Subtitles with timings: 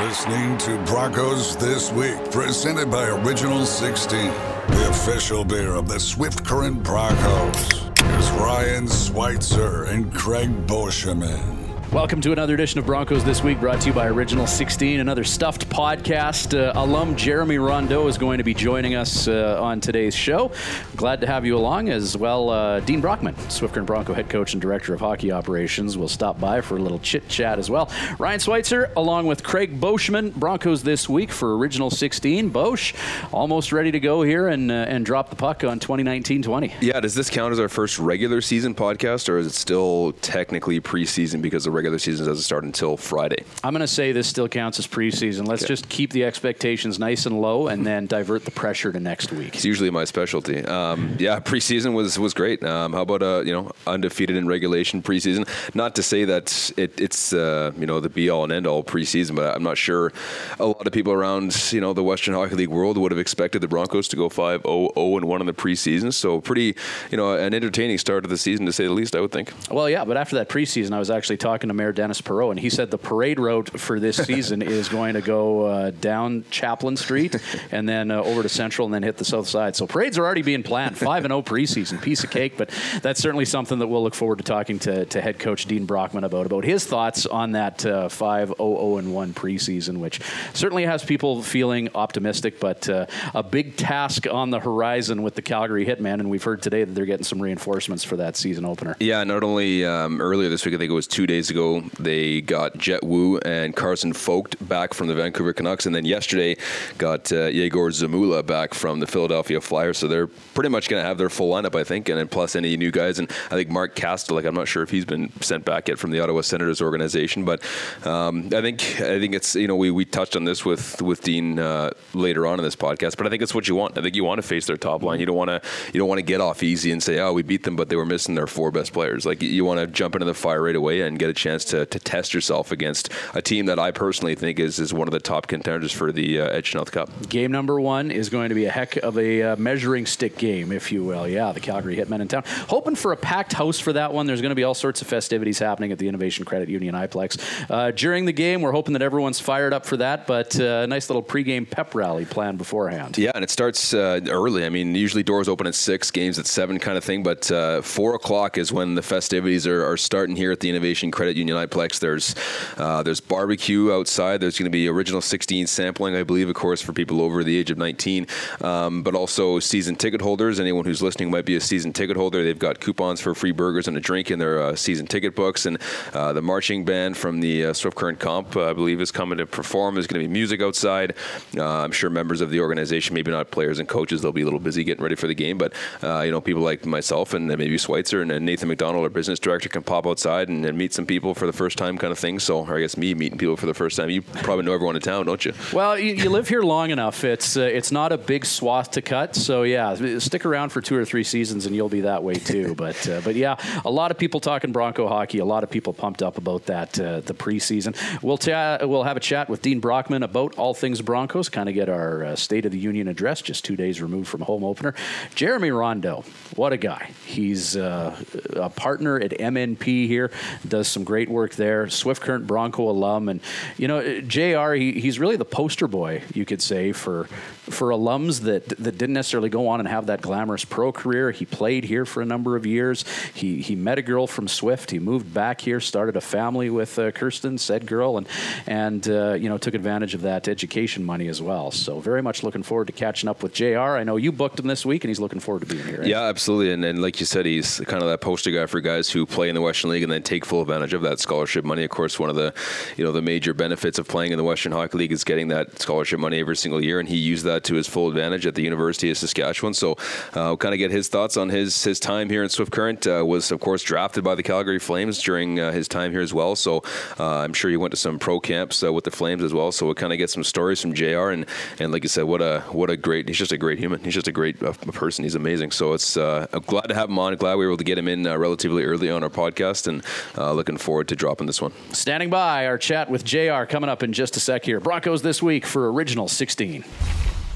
[0.00, 6.42] listening to Broncos This Week, presented by Original 16, the official beer of the Swift
[6.42, 7.82] Current Broncos.
[7.98, 11.59] Here's Ryan Schweitzer and Craig Boschman.
[11.92, 15.24] Welcome to another edition of Broncos This Week, brought to you by Original 16, another
[15.24, 16.56] stuffed podcast.
[16.56, 20.52] Uh, alum Jeremy Rondeau is going to be joining us uh, on today's show.
[20.94, 22.48] Glad to have you along, as well.
[22.48, 26.60] Uh, Dean Brockman, Current Bronco head coach and director of hockey operations, will stop by
[26.60, 27.90] for a little chit chat as well.
[28.20, 32.50] Ryan Schweitzer, along with Craig Boschman, Broncos This Week for Original 16.
[32.50, 32.94] Bosch,
[33.32, 36.72] almost ready to go here and, uh, and drop the puck on 2019 20.
[36.82, 40.80] Yeah, does this count as our first regular season podcast, or is it still technically
[40.80, 43.42] preseason because the regular season doesn't start until Friday?
[43.64, 45.48] I'm going to say this still counts as preseason.
[45.48, 45.68] Let's Okay.
[45.68, 49.54] just keep the expectations nice and low and then divert the pressure to next week.
[49.54, 50.62] It's usually my specialty.
[50.64, 52.62] Um, yeah, preseason was was great.
[52.62, 55.48] Um, how about uh, you know undefeated in regulation preseason?
[55.74, 58.84] Not to say that it, it's uh, you know the be all and end all
[58.84, 60.12] preseason, but I'm not sure
[60.58, 63.60] a lot of people around you know the Western Hockey League world would have expected
[63.62, 66.12] the Broncos to go 5 0 0 and 1 in the preseason.
[66.12, 66.76] So pretty
[67.10, 69.16] you know an entertaining start to the season to say the least.
[69.16, 69.52] I would think.
[69.70, 72.60] Well, yeah, but after that preseason, I was actually talking to Mayor Denis Perrault, and
[72.60, 76.96] he said the parade route for this season is going to go uh, down Chaplin
[76.96, 77.36] Street
[77.70, 79.76] and then uh, over to Central and then hit the south side.
[79.76, 80.98] So parades are already being planned.
[80.98, 82.70] 5 and 0 preseason, piece of cake, but
[83.02, 86.24] that's certainly something that we'll look forward to talking to, to head coach Dean Brockman
[86.24, 90.20] about, about his thoughts on that uh, 5 0 and 1 preseason, which
[90.54, 95.42] certainly has people feeling optimistic, but uh, a big task on the horizon with the
[95.42, 98.96] Calgary Hitmen, and we've heard today that they're getting some reinforcements for that season opener.
[99.00, 101.59] Yeah, not only um, earlier this week, I think it was two days ago,
[101.98, 106.56] they got Jett Woo and Carson Focht back from the Vancouver Canucks, and then yesterday
[106.98, 109.98] got uh, Yegor Zamula back from the Philadelphia Flyers.
[109.98, 112.56] So they're pretty much going to have their full lineup, I think, and then plus
[112.56, 113.18] any new guys.
[113.18, 115.98] And I think Mark Castle, like I'm not sure if he's been sent back yet
[115.98, 117.62] from the Ottawa Senators organization, but
[118.06, 121.22] um, I think I think it's you know we, we touched on this with with
[121.22, 123.98] Dean uh, later on in this podcast, but I think it's what you want.
[123.98, 125.20] I think you want to face their top line.
[125.20, 125.60] You don't want to
[125.92, 127.96] you don't want to get off easy and say, oh, we beat them, but they
[127.96, 129.26] were missing their four best players.
[129.26, 131.86] Like you want to jump into the fire right away and get a chance to,
[131.86, 135.20] to test yourself against a team that I personally think is is one of the
[135.20, 137.28] top contenders for the uh, Ed Chynoweth Cup.
[137.28, 140.72] Game number one is going to be a heck of a uh, measuring stick game,
[140.72, 141.28] if you will.
[141.28, 142.44] Yeah, the Calgary Hitmen in town.
[142.68, 144.26] Hoping for a packed house for that one.
[144.26, 147.40] There's going to be all sorts of festivities happening at the Innovation Credit Union iPlex.
[147.70, 150.86] Uh, during the game, we're hoping that everyone's fired up for that, but uh, a
[150.86, 153.18] nice little pregame pep rally planned beforehand.
[153.18, 154.64] Yeah, and it starts uh, early.
[154.64, 157.22] I mean, usually doors open at six, games at seven, kind of thing.
[157.22, 161.10] But uh, four o'clock is when the festivities are, are starting here at the Innovation
[161.10, 161.98] Credit Union iPlex.
[161.98, 162.34] There's
[162.76, 164.40] uh, there's barbecue outside.
[164.40, 167.56] There's going to be original 16 sampling, I believe, of course, for people over the
[167.56, 168.26] age of 19.
[168.60, 170.60] Um, but also season ticket holders.
[170.60, 172.44] Anyone who's listening might be a season ticket holder.
[172.44, 175.66] They've got coupons for free burgers and a drink in their uh, season ticket books.
[175.66, 175.78] And
[176.12, 179.38] uh, the marching band from the uh, Swift Current Comp, uh, I believe, is coming
[179.38, 179.94] to perform.
[179.94, 181.14] There's going to be music outside.
[181.56, 184.44] Uh, I'm sure members of the organization, maybe not players and coaches, they'll be a
[184.44, 185.58] little busy getting ready for the game.
[185.58, 185.72] But
[186.02, 189.38] uh, you know, people like myself and maybe Schweitzer and, and Nathan McDonald, our business
[189.38, 192.18] director, can pop outside and, and meet some people for the first time, kind of
[192.18, 192.38] thing.
[192.38, 194.10] So, I guess me meeting people for the first time.
[194.10, 195.52] You probably know everyone in town, don't you?
[195.72, 197.24] Well, you, you live here long enough.
[197.24, 199.36] It's uh, it's not a big swath to cut.
[199.36, 202.74] So yeah, stick around for two or three seasons, and you'll be that way too.
[202.76, 205.38] but uh, but yeah, a lot of people talking Bronco hockey.
[205.38, 207.96] A lot of people pumped up about that uh, the preseason.
[208.22, 211.48] We'll ta- we'll have a chat with Dean Brockman about all things Broncos.
[211.48, 214.40] Kind of get our uh, State of the Union address, just two days removed from
[214.42, 214.94] home opener.
[215.34, 216.24] Jeremy Rondeau,
[216.56, 217.10] what a guy!
[217.26, 218.16] He's uh,
[218.54, 220.30] a partner at MNP here.
[220.66, 221.90] Does some great work there.
[221.90, 223.40] Swift Current Bronco alum, and
[223.76, 224.74] you know Jr.
[224.74, 227.24] He, he's really the poster boy, you could say, for
[227.64, 231.32] for alums that that didn't necessarily go on and have that glamorous pro career.
[231.32, 233.04] He played here for a number of years.
[233.34, 234.92] He he met a girl from Swift.
[234.92, 238.28] He moved back here, started a family with uh, Kirsten, said girl, and
[238.68, 241.72] and uh, you know took advantage of that education money as well.
[241.72, 243.98] So very much looking forward to catching up with Jr.
[243.98, 245.98] I know you booked him this week, and he's looking forward to being here.
[245.98, 246.06] right?
[246.06, 246.72] Yeah, absolutely.
[246.72, 249.48] And, and like you said, he's kind of that poster guy for guys who play
[249.48, 251.84] in the Western League and then take full advantage of that scholarship money.
[251.84, 252.52] Of course, one of the
[252.96, 255.80] you know the major benefits of playing in the Western Hockey League is getting that
[255.80, 258.62] scholarship money every single year, and he used that to his full advantage at the
[258.62, 259.74] University of Saskatchewan.
[259.74, 262.72] So, uh, we'll kind of get his thoughts on his his time here in Swift
[262.72, 263.06] Current.
[263.06, 266.34] Uh, was of course drafted by the Calgary Flames during uh, his time here as
[266.34, 266.56] well.
[266.56, 266.82] So,
[267.18, 269.72] uh, I'm sure he went to some pro camps uh, with the Flames as well.
[269.72, 271.30] So, we'll kind of get some stories from Jr.
[271.30, 271.46] and
[271.78, 273.28] and like you said, what a what a great.
[273.28, 274.02] He's just a great human.
[274.02, 275.24] He's just a great person.
[275.24, 275.70] He's amazing.
[275.70, 277.34] So it's I'm glad to have him on.
[277.36, 280.04] Glad we were able to get him in relatively early on our podcast, and
[280.36, 281.72] looking forward to dropping this one.
[281.92, 284.80] Standing by, our chat with JR coming up in just a sec here.
[284.80, 286.84] Broncos this week for Original 16.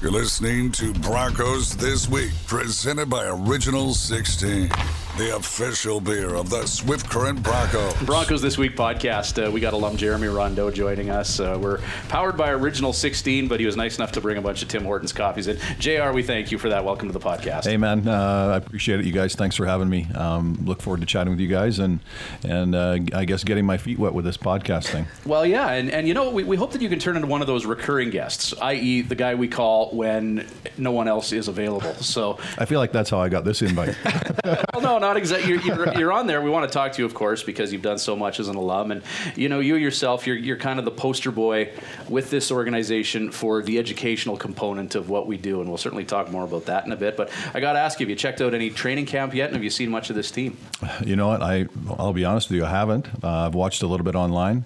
[0.01, 4.69] You're listening to Broncos This Week, presented by Original 16.
[5.17, 7.93] The official beer of the Swift Current Broncos.
[8.03, 9.41] Broncos This Week podcast.
[9.41, 11.39] Uh, we got alum Jeremy Rondeau joining us.
[11.39, 11.79] Uh, we're
[12.09, 14.83] powered by Original 16, but he was nice enough to bring a bunch of Tim
[14.83, 15.57] Hortons copies in.
[15.79, 16.83] JR, we thank you for that.
[16.83, 17.63] Welcome to the podcast.
[17.63, 18.05] Hey, man.
[18.05, 19.35] Uh, I appreciate it, you guys.
[19.35, 20.05] Thanks for having me.
[20.15, 22.01] Um, look forward to chatting with you guys and,
[22.43, 25.05] and uh, I guess getting my feet wet with this podcast thing.
[25.25, 25.69] Well, yeah.
[25.69, 27.65] And, and you know, we, we hope that you can turn into one of those
[27.65, 30.45] recurring guests, i.e., the guy we call when
[30.77, 31.93] no one else is available.
[31.95, 33.95] So I feel like that's how I got this invite.
[34.43, 35.49] well, no, not exactly.
[35.51, 36.41] You're, you're, you're, on there.
[36.41, 38.55] We want to talk to you, of course, because you've done so much as an
[38.55, 39.03] alum, and
[39.35, 41.71] you know, you yourself, you're, you're kind of the poster boy
[42.09, 46.31] with this organization for the educational component of what we do, and we'll certainly talk
[46.31, 47.15] more about that in a bit.
[47.15, 49.55] But I got to ask you, have you checked out any training camp yet, and
[49.55, 50.57] have you seen much of this team?
[51.05, 51.41] You know what?
[51.43, 51.67] I
[51.99, 53.07] I'll be honest with you, I haven't.
[53.23, 54.65] Uh, I've watched a little bit online.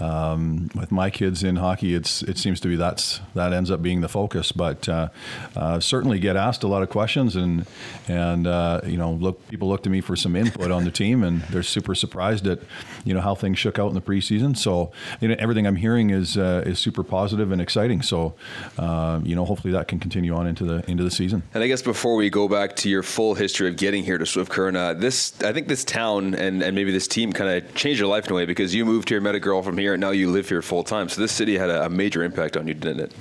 [0.00, 3.80] Um, with my kids in hockey, it's it seems to be that's that ends up
[3.80, 5.08] being the focus, but uh,
[5.56, 7.64] uh, certainly get asked a lot of questions, and
[8.06, 11.22] and uh, you know, look, people look to me for some input on the team,
[11.22, 12.60] and they're super surprised at
[13.04, 14.56] you know how things shook out in the preseason.
[14.56, 18.02] So you know, everything I'm hearing is uh, is super positive and exciting.
[18.02, 18.34] So
[18.78, 21.42] uh, you know, hopefully that can continue on into the into the season.
[21.54, 24.26] And I guess before we go back to your full history of getting here to
[24.26, 27.74] Swift Current, uh, this I think this town and, and maybe this team kind of
[27.74, 29.94] changed your life in a way because you moved here, met a girl from here,
[29.94, 31.08] and now you live here full time.
[31.08, 33.12] So this city had a, a major impact on you, didn't it?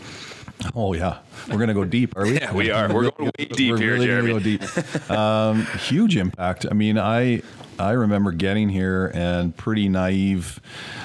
[0.75, 1.19] Oh yeah,
[1.49, 2.33] we're gonna go deep, are we?
[2.41, 2.91] yeah, we are.
[2.91, 4.27] We're going way deep we're here, really Jeremy.
[4.29, 5.11] Gonna go deep.
[5.11, 6.65] Um, huge impact.
[6.69, 7.41] I mean, I
[7.79, 10.59] I remember getting here and pretty naive,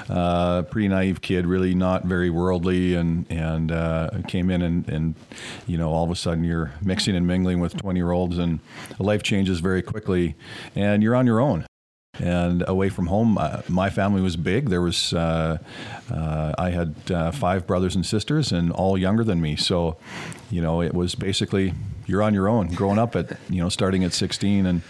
[0.09, 5.15] uh, pretty naive kid, really not very worldly, and and uh, came in and and
[5.67, 8.61] you know all of a sudden you're mixing and mingling with 20 year olds, and
[8.99, 10.35] life changes very quickly,
[10.75, 11.67] and you're on your own
[12.21, 13.39] and away from home.
[13.39, 14.69] Uh, my family was big.
[14.69, 15.57] There was uh,
[16.11, 19.57] uh, I had uh, five brothers and sisters, and all younger than me.
[19.57, 19.97] So,
[20.51, 21.73] you know, it was basically
[22.07, 22.69] you're on your own.
[22.69, 24.83] Growing up at you know starting at 16, and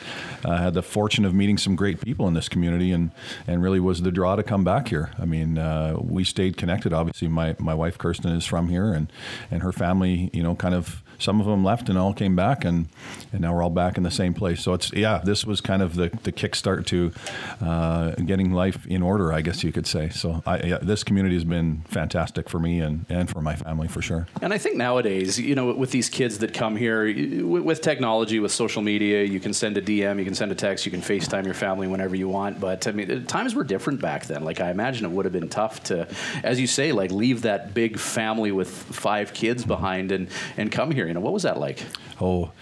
[0.44, 3.12] I had the fortune of meeting some great people in this community, and
[3.46, 5.10] and really was the draw to come back here.
[5.16, 6.92] I mean, uh, we stayed connected.
[6.92, 9.12] Obviously, my my wife Kirsten is from here, and
[9.48, 12.64] and her family, you know, kind of some of them left and all came back,
[12.64, 12.88] and
[13.32, 14.60] and now we're all back in the same place.
[14.62, 17.12] So it's yeah, this was kind of the the kickstart to
[17.60, 20.08] uh, getting life in order, I guess you could say.
[20.08, 23.88] So I, yeah, this community has been fantastic for me and and for my family
[23.88, 24.26] for sure.
[24.40, 27.04] And I think nowadays, you know, with these kids that come here,
[27.46, 30.84] with technology, with social media, you can send a DM, you can send a text,
[30.84, 32.60] you can FaceTime your family whenever you want.
[32.60, 34.44] But I mean, times were different back then.
[34.44, 36.08] Like I imagine it would have been tough to,
[36.42, 40.90] as you say, like leave that big family with five kids behind and and come
[40.90, 41.06] here.
[41.14, 41.84] Know, what was that like?
[42.20, 42.52] Oh,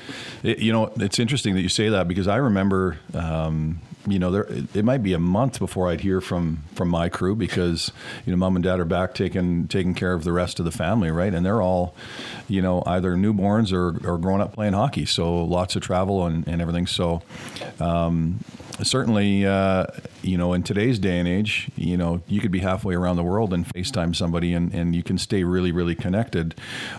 [0.43, 2.99] it, you know, it's interesting that you say that because I remember.
[3.14, 7.08] Um, you know, there, it, might be a month before I'd hear from from my
[7.08, 7.93] crew because
[8.25, 10.70] you know, mom and dad are back taking taking care of the rest of the
[10.70, 11.32] family, right?
[11.32, 11.94] And they're all,
[12.49, 16.47] you know, either newborns or, or growing up playing hockey, so lots of travel and,
[16.49, 16.87] and everything.
[16.87, 17.23] So,
[17.79, 18.41] um,
[18.82, 19.87] certainly, uh,
[20.23, 23.23] you know, in today's day and age, you know, you could be halfway around the
[23.23, 26.55] world and FaceTime somebody, and, and you can stay really, really connected.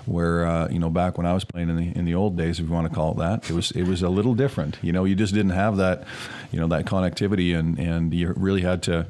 [0.06, 2.60] Where uh, you know, back when I was playing in the in the old days,
[2.60, 4.78] if you want to call it that, it was it was a little different.
[4.82, 6.06] You know, you just didn't have that,
[6.52, 9.08] you know, that connectivity, and and you really had to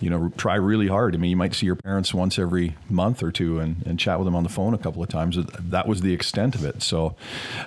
[0.00, 1.14] you know, try really hard.
[1.14, 4.18] I mean, you might see your parents once every month or two and, and chat
[4.18, 5.38] with them on the phone a couple of times.
[5.58, 6.82] That was the extent of it.
[6.82, 7.16] So,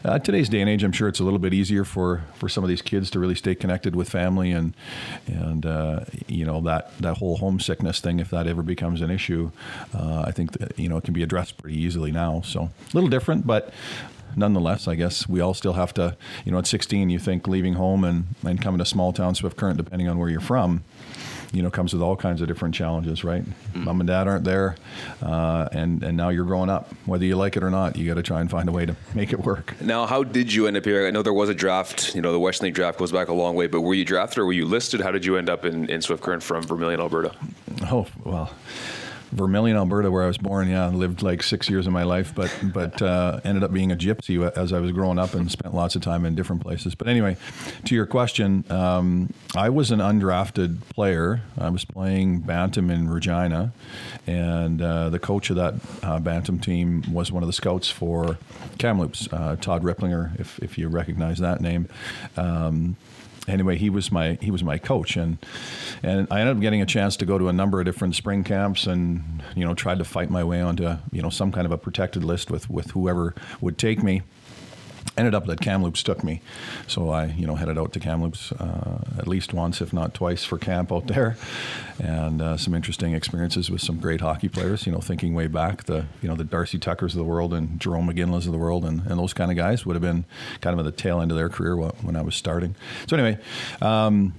[0.06, 2.64] uh, today's day and age, I'm sure it's a little bit easier for, for some
[2.64, 4.74] of these kids to really stay connected with family and
[5.26, 8.20] and uh, you know that that whole homesickness thing.
[8.20, 9.52] If that ever becomes an issue,
[9.94, 12.42] uh, I think that, you know it can be addressed pretty easily now.
[12.42, 13.74] So, a little different, but
[14.38, 16.16] nonetheless, I guess we all still have to,
[16.46, 19.58] you know, at 16, you think leaving home and, and coming to small town Swift
[19.58, 20.84] Current, depending on where you're from,
[21.52, 23.44] you know, comes with all kinds of different challenges, right?
[23.74, 23.86] Mm.
[23.86, 24.76] Mom and dad aren't there,
[25.22, 26.94] uh, and and now you're growing up.
[27.06, 28.96] Whether you like it or not, you got to try and find a way to
[29.14, 29.80] make it work.
[29.82, 31.08] Now, how did you end up here?
[31.08, 32.14] I know there was a draft.
[32.16, 34.40] You know, the Western League draft goes back a long way, but were you drafted
[34.40, 35.02] or were you listed?
[35.02, 37.34] How did you end up in, in Swift Current from Vermilion, Alberta?
[37.84, 38.52] Oh well.
[39.32, 40.70] Vermilion, Alberta, where I was born.
[40.70, 43.96] Yeah, lived like six years of my life, but but uh, ended up being a
[43.96, 46.96] gypsy as I was growing up and spent lots of time in different places.
[46.96, 47.36] But anyway,
[47.86, 51.42] to your question, um, I was an undrafted player.
[51.58, 53.74] I was playing bantam in Regina,
[54.26, 58.38] and uh, the coach of that uh, bantam team was one of the scouts for
[58.78, 61.90] Kamloops, uh, Todd Ripplinger, if if you recognize that name.
[62.38, 62.96] Um,
[63.48, 65.38] anyway, he was my he was my coach, and
[66.04, 68.44] and I ended up getting a chance to go to a number of different spring
[68.44, 71.72] camps, and you know tried to fight my way onto you know some kind of
[71.72, 74.22] a protected list with with whoever would take me.
[75.18, 76.42] Ended up that Kamloops took me.
[76.88, 80.44] So I, you know, headed out to Kamloops uh, at least once, if not twice,
[80.44, 81.36] for camp out there,
[82.00, 84.86] and uh, some interesting experiences with some great hockey players.
[84.86, 87.80] You know, thinking way back, the you know the Darcy Tuckers of the world and
[87.80, 90.26] Jarome Iginlas of the world, and, and those kind of guys would have been
[90.62, 92.76] kind of at the tail end of their career when I was starting.
[93.08, 93.42] So anyway.
[93.82, 94.34] Um,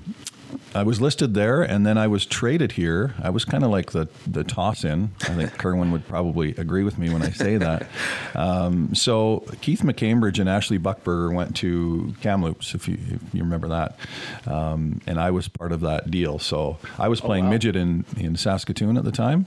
[0.74, 3.14] I was listed there, and then I was traded here.
[3.22, 5.10] I was kind of like the the toss in.
[5.22, 7.86] I think Kerwin would probably agree with me when I say that.
[8.34, 13.68] Um, so Keith McCambridge and Ashley Buckberger went to Kamloops, if you if you remember
[13.68, 13.98] that,
[14.46, 16.38] um, and I was part of that deal.
[16.38, 17.52] So I was playing oh, wow.
[17.52, 19.46] midget in in Saskatoon at the time,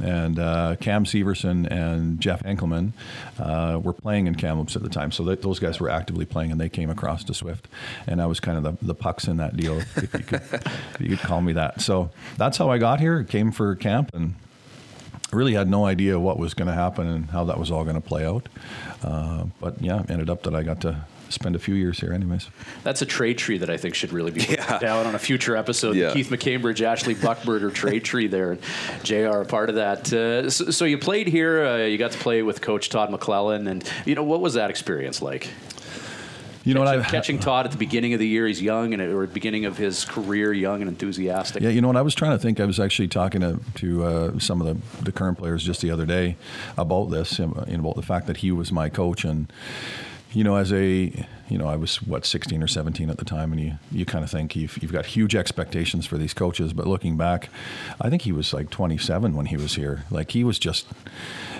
[0.00, 2.92] and uh, Cam Severson and Jeff Enkelman
[3.38, 5.12] uh, were playing in Kamloops at the time.
[5.12, 7.68] So those guys were actively playing, and they came across to Swift,
[8.06, 10.96] and I was kind of the, the pucks in that deal, if you could, if
[11.00, 11.80] you could call me that.
[11.80, 13.22] So that's how I got here.
[13.24, 14.34] Came for camp and
[15.32, 17.96] really had no idea what was going to happen and how that was all going
[17.96, 18.48] to play out.
[19.02, 22.48] Uh, but yeah, ended up that I got to spend a few years here, anyways.
[22.82, 24.78] That's a trade tree that I think should really be yeah.
[24.78, 25.96] down on a future episode.
[25.96, 26.12] Yeah.
[26.12, 28.58] Keith McCambridge, Ashley Buckberger trade tree there.
[29.02, 30.12] JR, a part of that.
[30.12, 31.64] Uh, so, so, you played here.
[31.64, 34.70] Uh, you got to play with Coach Todd McLellan, and you know what was that
[34.70, 35.48] experience like?
[36.64, 37.06] You know catching, what?
[37.06, 39.76] I catching Todd at the beginning of the year, he's young, and or beginning of
[39.76, 41.62] his career, young and enthusiastic.
[41.62, 41.96] Yeah, you know what?
[41.96, 42.60] I was trying to think.
[42.60, 45.90] I was actually talking to to uh, some of the, the current players just the
[45.90, 46.36] other day
[46.76, 49.52] about this, you know, about the fact that he was my coach, and
[50.32, 53.52] you know, as a you know, I was what 16 or 17 at the time,
[53.52, 56.86] and you you kind of think you've you've got huge expectations for these coaches, but
[56.86, 57.50] looking back,
[58.00, 60.04] I think he was like 27 when he was here.
[60.10, 60.86] Like he was just,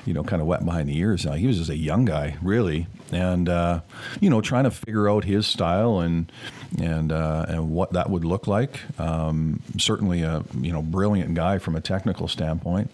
[0.06, 1.24] you know, kind of wet behind the ears.
[1.24, 3.80] He was just a young guy, really, and uh,
[4.20, 6.32] you know, trying to figure out his style and
[6.80, 8.80] and uh, and what that would look like.
[8.98, 12.90] Um, certainly a you know brilliant guy from a technical standpoint.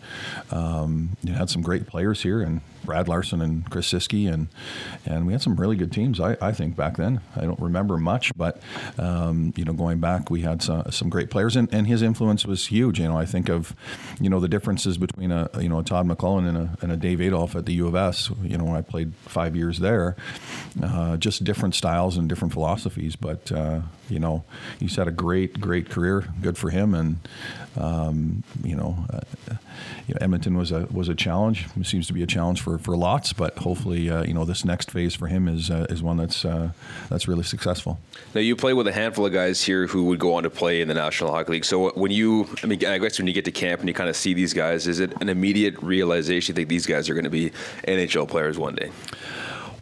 [0.50, 4.48] Um, you had some great players here, and Brad Larsen and Chris Szysky, and
[5.04, 6.20] and we had some really good teams.
[6.20, 7.20] I, I think back then.
[7.36, 8.62] I don't remember much, but
[8.96, 12.46] um, you know, going back, we had some, some great players, and, and his influence
[12.46, 12.98] was huge.
[12.98, 13.76] You know, I think of
[14.18, 16.96] you know the differences between a you know a Todd McLellan and a, and a
[16.96, 18.30] Dave Adolph at the U of S.
[18.42, 20.16] You know, when I played five years there,
[20.82, 23.52] uh, just different styles and different philosophies, but.
[23.52, 24.44] Uh, you know,
[24.80, 26.24] he's had a great, great career.
[26.40, 26.94] Good for him.
[26.94, 27.18] And
[27.76, 29.20] um, you know, uh,
[30.06, 31.66] you know, Edmonton was a was a challenge.
[31.78, 34.64] It seems to be a challenge for, for lots, but hopefully, uh, you know, this
[34.64, 36.70] next phase for him is uh, is one that's uh,
[37.08, 37.98] that's really successful.
[38.34, 40.80] Now, you play with a handful of guys here who would go on to play
[40.80, 41.64] in the National Hockey League.
[41.64, 44.08] So when you, I mean, I guess when you get to camp and you kind
[44.08, 47.24] of see these guys, is it an immediate realization you think these guys are going
[47.24, 47.50] to be
[47.86, 48.90] NHL players one day?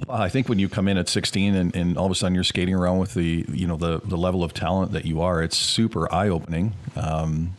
[0.08, 2.44] I think when you come in at 16 and, and, all of a sudden you're
[2.44, 5.56] skating around with the you know the the level of talent that you are, it's
[5.56, 6.74] super eye opening.
[6.94, 7.54] Um,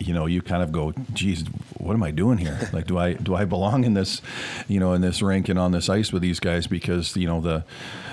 [0.00, 1.44] you know, you kind of go, geez,
[1.78, 2.58] what am I doing here?
[2.72, 4.22] Like, do I do I belong in this,
[4.68, 6.66] you know, in this rink and on this ice with these guys?
[6.66, 7.64] Because you know the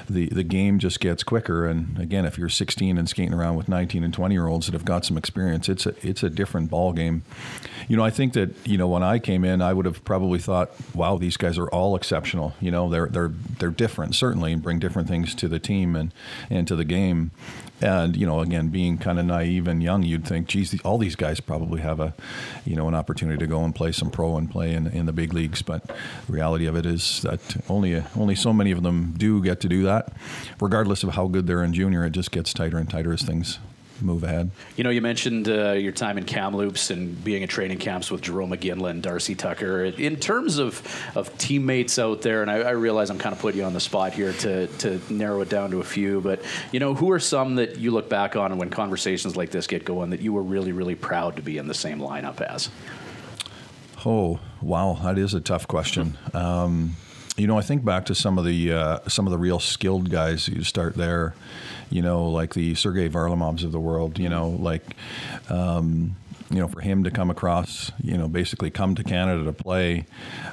[0.10, 1.66] the the game just gets quicker.
[1.66, 4.74] And again, if you're 16 and skating around with 19 and 20 year olds that
[4.74, 7.24] have got some experience, it's a it's a different ball game.
[7.88, 10.40] You know, I think that you know when I came in, I would have probably
[10.40, 12.54] thought, wow, these guys are all exceptional.
[12.60, 16.14] You know, they're they're they're different certainly, and bring different things to the team and
[16.50, 17.32] and to the game.
[17.82, 21.16] And you know, again, being kind of naive and young, you'd think, geez, all these
[21.16, 22.14] guys probably have a,
[22.66, 25.14] you know, an opportunity to go and play some pro and play in, in the
[25.14, 25.62] big leagues.
[25.62, 29.60] But the reality of it is that only only so many of them do get
[29.62, 30.12] to do that.
[30.60, 33.60] Regardless of how good they're in junior, it just gets tighter and tighter as things
[34.02, 34.52] move ahead.
[34.76, 38.22] You know, you mentioned uh, your time in Kamloops and being in training camps with
[38.22, 39.86] Jarome Iginla and Darcy Tucker.
[39.86, 40.82] In terms of,
[41.16, 43.80] of teammates out there, and I, I, realize I'm kind of putting you on the
[43.80, 47.20] spot here to, to narrow it down to a few, but, you know, who are
[47.20, 50.44] some that you look back on when conversations like this get going that you were
[50.44, 52.70] really, really proud to be in the same lineup as?
[54.06, 55.00] Oh, wow.
[55.04, 56.18] That is a tough question.
[56.34, 56.96] Um,
[57.38, 60.10] you know, I think back to some of the uh, some of the real skilled
[60.10, 60.48] guys.
[60.48, 61.36] You start there,
[61.90, 64.20] you know, like the Sergei Varlamovs of the world.
[64.20, 64.96] You know, like.
[65.50, 66.16] Um,
[66.50, 70.06] you know, for him to come across, you know, basically come to Canada to play,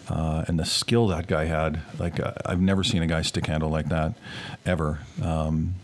[0.09, 3.47] uh, and the skill that guy had, like uh, I've never seen a guy stick
[3.47, 4.15] handle like that,
[4.67, 4.99] ever.
[5.23, 5.77] Um,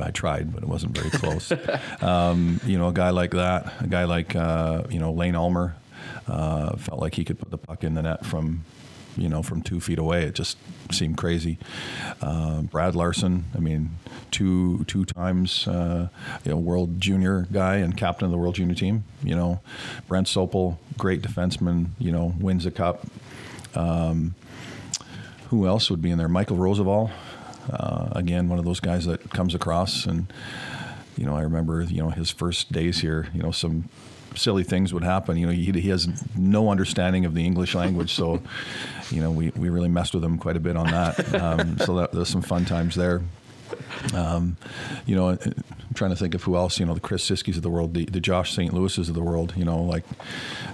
[0.00, 1.52] I tried, but it wasn't very close.
[2.02, 5.76] um, you know, a guy like that, a guy like uh, you know Layne Ulmer,
[6.26, 8.64] uh, felt like he could put the puck in the net from
[9.16, 10.24] you know, from two feet away.
[10.24, 10.56] It just
[10.90, 11.58] seemed crazy.
[12.20, 13.90] Uh, Brad Larsen, I mean,
[14.30, 16.08] two two times, uh,
[16.44, 19.04] you know, world junior guy and captain of the world junior team.
[19.22, 19.60] You know,
[20.08, 21.88] Brent Sopel, great defenseman.
[21.98, 23.06] You know, wins a cup.
[23.74, 24.34] Um,
[25.50, 26.28] who else would be in there?
[26.28, 27.10] Michael Rozsival,
[27.70, 30.32] uh, again, one of those guys that comes across and.
[31.16, 33.88] You know, I remember, you know, his first days here, you know, some
[34.34, 35.36] silly things would happen.
[35.36, 38.42] You know, he, he has no understanding of the English language, so
[39.10, 41.34] you know we, we really messed with him quite a bit on that.
[41.34, 43.22] Um, so that, there's some fun times there.
[44.14, 44.56] Um,
[45.06, 45.54] you know, I'm
[45.94, 46.78] trying to think of who else.
[46.78, 48.72] You know, the Chris Szyskys of the world, the, the Josh St.
[48.72, 49.54] Louis's of the world.
[49.56, 50.04] You know, like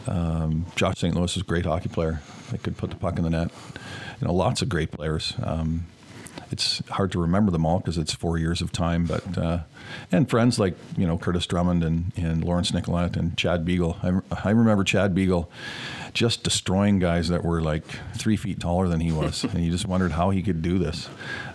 [0.07, 1.15] um, Josh St.
[1.15, 2.21] Louis is a great hockey player.
[2.51, 3.51] They could put the puck in the net.
[4.21, 5.35] You know, lots of great players.
[5.43, 5.87] Um,
[6.51, 9.07] it's hard to remember them all because it's four years of time.
[9.07, 9.61] But uh,
[10.13, 13.97] and friends like you know Curtis Drummond and, and Lawrence Nycholat and Chad Beagle.
[14.03, 15.51] I, I remember Chad Beagle
[16.13, 19.87] just destroying guys that were like three feet taller than he was, and you just
[19.87, 21.09] wondered how he could do this.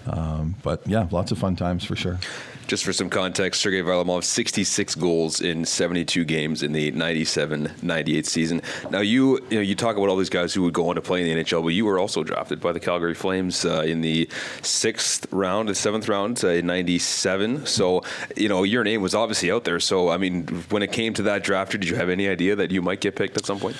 [0.07, 2.19] Um, but yeah, lots of fun times for sure.
[2.67, 8.61] Just for some context, Sergei Varlamov, 66 goals in 72 games in the 97-98 season.
[8.89, 9.15] Now, you
[9.49, 11.37] you, know, you talk about all these guys who would go on to play in
[11.37, 14.29] the NHL, but you were also drafted by the Calgary Flames uh, in the
[14.61, 17.65] sixth round, the seventh round, uh, in 97.
[17.65, 18.03] So,
[18.35, 19.79] you know, your name was obviously out there.
[19.79, 22.71] So, I mean, when it came to that draft, did you have any idea that
[22.71, 23.77] you might get picked at some point?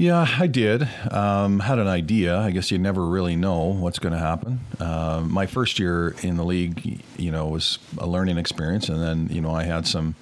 [0.00, 0.88] Yeah, I did.
[1.10, 2.38] Um, had an idea.
[2.38, 4.60] I guess you never really know what's going to happen.
[4.80, 9.28] Uh, my first year in the league, you know, was a learning experience, and then
[9.30, 10.14] you know I had some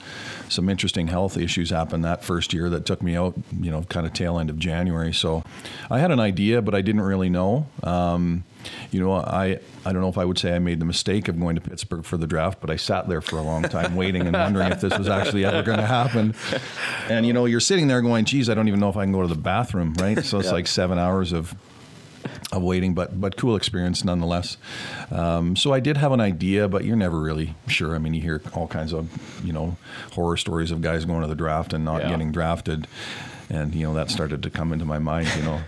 [0.49, 3.35] some interesting health issues happen that first year that took me out.
[3.57, 5.13] You know, kind of tail end of January.
[5.13, 5.45] So
[5.89, 7.69] I had an idea, but I didn't really know.
[7.85, 8.43] Um,
[8.91, 11.39] you know, I, I don't know if I would say I made the mistake of
[11.39, 14.23] going to Pittsburgh for the draft, but I sat there for a long time waiting
[14.27, 16.35] and wondering if this was actually ever going to happen.
[17.09, 19.13] And, you know, you're sitting there going, geez, I don't even know if I can
[19.13, 20.25] go to the bathroom, right?
[20.25, 20.53] So it's yeah.
[20.53, 21.55] like seven hours of
[22.53, 24.57] of waiting, but but cool experience nonetheless.
[25.11, 27.95] Um, so I did have an idea, but you're never really sure.
[27.95, 29.77] I mean, you hear all kinds of you know
[30.13, 32.11] horror stories of guys going to the draft and not yeah.
[32.11, 32.87] getting drafted
[33.51, 35.29] and you know that started to come into my mind.
[35.37, 35.61] You know,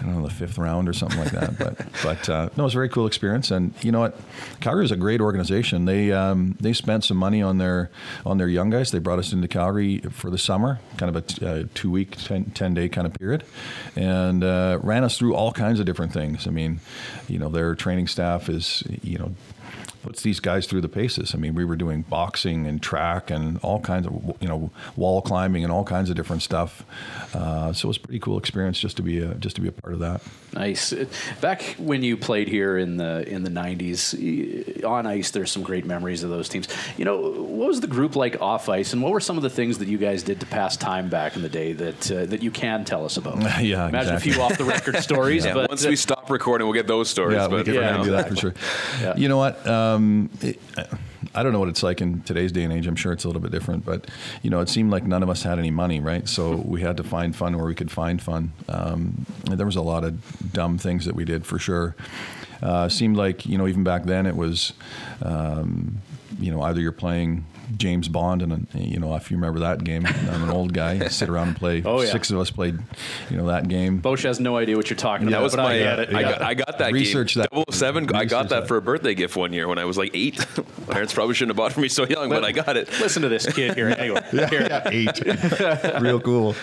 [0.00, 1.58] I don't know the fifth round or something like that.
[1.58, 3.50] But but uh, no, it was a very cool experience.
[3.50, 4.18] And you know what,
[4.60, 5.84] Calgary is a great organization.
[5.84, 7.90] They um, they spent some money on their
[8.24, 8.90] on their young guys.
[8.90, 12.52] They brought us into Calgary for the summer, kind of a uh, two week, 10,
[12.52, 13.44] 10, day kind of period,
[13.96, 16.46] and uh, ran us through all kinds of different things.
[16.46, 16.80] I mean,
[17.28, 19.34] you know, their training staff is you know
[20.04, 21.34] puts these guys through the paces.
[21.34, 25.22] I mean, we were doing boxing and track and all kinds of you know wall
[25.22, 26.84] climbing and all kinds of different stuff.
[27.32, 29.68] Uh, so it was a pretty cool experience just to be a, just to be
[29.68, 30.20] a part of that.
[30.52, 30.92] Nice.
[31.40, 35.84] Back when you played here in the in the '90s on ice, there's some great
[35.84, 36.68] memories of those teams.
[36.96, 39.50] You know, what was the group like off ice, and what were some of the
[39.50, 42.42] things that you guys did to pass time back in the day that uh, that
[42.42, 43.38] you can tell us about?
[43.62, 44.30] yeah, imagine exactly.
[44.30, 45.44] a few off the record stories.
[45.46, 47.36] yeah, but once we stop recording, we'll get those stories.
[47.36, 48.54] Yeah, but we can yeah, do that for sure.
[49.00, 49.16] Yeah.
[49.16, 49.66] You know what?
[49.66, 50.60] Um, it,
[51.34, 52.86] I don't know what it's like in today's day and age.
[52.86, 54.08] I'm sure it's a little bit different, but
[54.42, 56.28] you know, it seemed like none of us had any money, right?
[56.28, 58.52] So we had to find fun where we could find fun.
[58.68, 61.96] Um, there was a lot of dumb things that we did for sure.
[62.62, 64.72] Uh, seemed like you know even back then it was,
[65.22, 66.00] um,
[66.38, 67.44] you know, either you're playing
[67.76, 71.08] James Bond, and you know if you remember that game, I'm an old guy.
[71.08, 71.82] sit around and play.
[71.84, 72.10] Oh, yeah.
[72.10, 72.78] Six of us played,
[73.30, 73.98] you know that game.
[73.98, 75.50] Bosch has no idea what you're talking yeah, about.
[75.50, 75.74] That was my.
[75.74, 77.46] I, got, I, got, I got that Research game.
[77.50, 77.72] That.
[77.72, 80.10] 007, I got that, that, for a birthday gift one year when I was like
[80.14, 80.38] eight.
[80.86, 82.88] my parents probably shouldn't have bought for me so young, but, but I got it.
[83.00, 83.88] Listen to this kid here.
[83.88, 84.62] Anyway, yeah, here.
[84.62, 86.00] yeah, eight.
[86.00, 86.54] Real cool.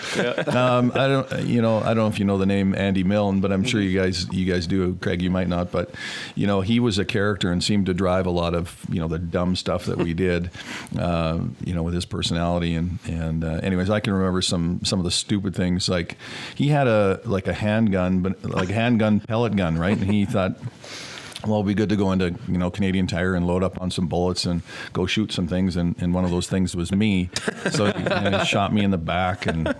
[0.48, 3.40] Um, I don't, you know, I don't know if you know the name Andy Milne,
[3.40, 4.94] but I'm sure you guys, you guys do.
[4.96, 5.90] Craig, you might not, but
[6.34, 9.08] you know, he was a character and seemed to drive a lot of you know
[9.08, 10.50] the dumb stuff that we did.
[10.98, 14.98] Uh, you know, with his personality and and uh, anyways, I can remember some some
[14.98, 16.16] of the stupid things like
[16.54, 19.96] he had a like a handgun, but like a handgun pellet gun, right?
[19.96, 20.56] And he thought
[21.44, 23.90] well, it'll be good to go into you know Canadian Tire and load up on
[23.90, 25.76] some bullets and go shoot some things.
[25.76, 27.30] And, and one of those things was me,
[27.70, 29.46] so he, shot me in the back.
[29.46, 29.74] And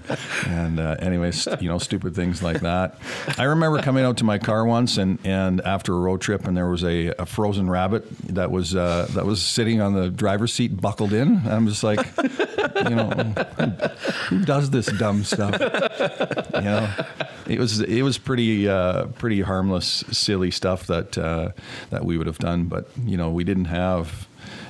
[0.46, 2.98] and uh, anyways, you know, stupid things like that.
[3.38, 6.56] I remember coming out to my car once, and, and after a road trip, and
[6.56, 10.52] there was a, a frozen rabbit that was uh, that was sitting on the driver's
[10.52, 11.42] seat, buckled in.
[11.46, 13.64] I'm just like, you know, who,
[14.28, 15.52] who does this dumb stuff?
[16.54, 16.94] You know,
[17.46, 21.50] it was it was pretty uh, pretty harmless, silly stuff that uh,
[21.90, 22.64] that we would have done.
[22.64, 24.26] But you know, we didn't have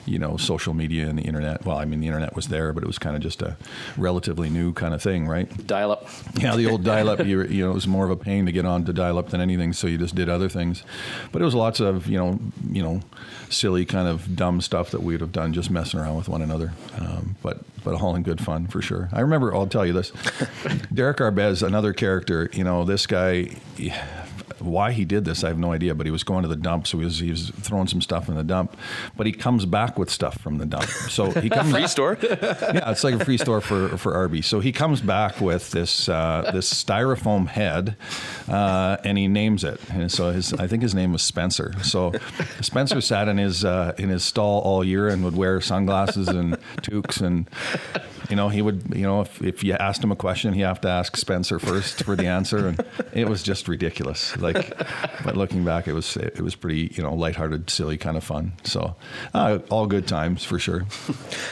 [0.07, 1.65] you know social media and the internet.
[1.65, 3.57] Well, I mean, the internet was there, but it was kind of just a
[3.97, 5.67] relatively new kind of thing, right?
[5.67, 6.09] Dial up.
[6.35, 7.21] Yeah, the old dial up.
[7.33, 9.31] You, you know, it was more of a pain to get on to dial up
[9.31, 10.83] than anything, so you just did other things.
[11.31, 13.01] But it was lots of you know you know
[13.49, 16.43] silly kind of dumb stuff that we would have done just messing around with one
[16.43, 16.73] another.
[16.99, 19.09] Um, but but all in good fun for sure.
[19.13, 19.55] I remember.
[19.55, 20.11] I'll tell you this.
[20.93, 22.51] Derek Arbez, another character.
[22.53, 23.51] You know, this guy
[24.67, 25.95] why he did this, I have no idea.
[25.95, 28.29] But he was going to the dump, so he was he was throwing some stuff
[28.29, 28.77] in the dump.
[29.17, 30.85] But he comes back with stuff from the dump.
[30.85, 32.19] So he comes free store.
[32.23, 34.43] yeah, it's like a free store for for Arby.
[34.43, 37.97] So he comes back with this uh, this styrofoam head,
[38.49, 39.81] uh, and he names it.
[39.91, 41.75] And so his I think his name was Spencer.
[41.83, 42.13] So
[42.61, 46.57] Spencer sat in his uh, in his stall all year and would wear sunglasses and
[46.83, 47.49] toques and
[48.33, 50.81] you know, he would, you know, if, if you asked him a question, he have
[50.81, 54.35] to ask Spencer first for the answer, and it was just ridiculous.
[54.39, 54.75] Like,
[55.23, 58.55] but looking back, it was it was pretty, you know, lighthearted, silly, kind of fun.
[58.65, 58.97] So,
[59.35, 60.87] uh, all good times for sure.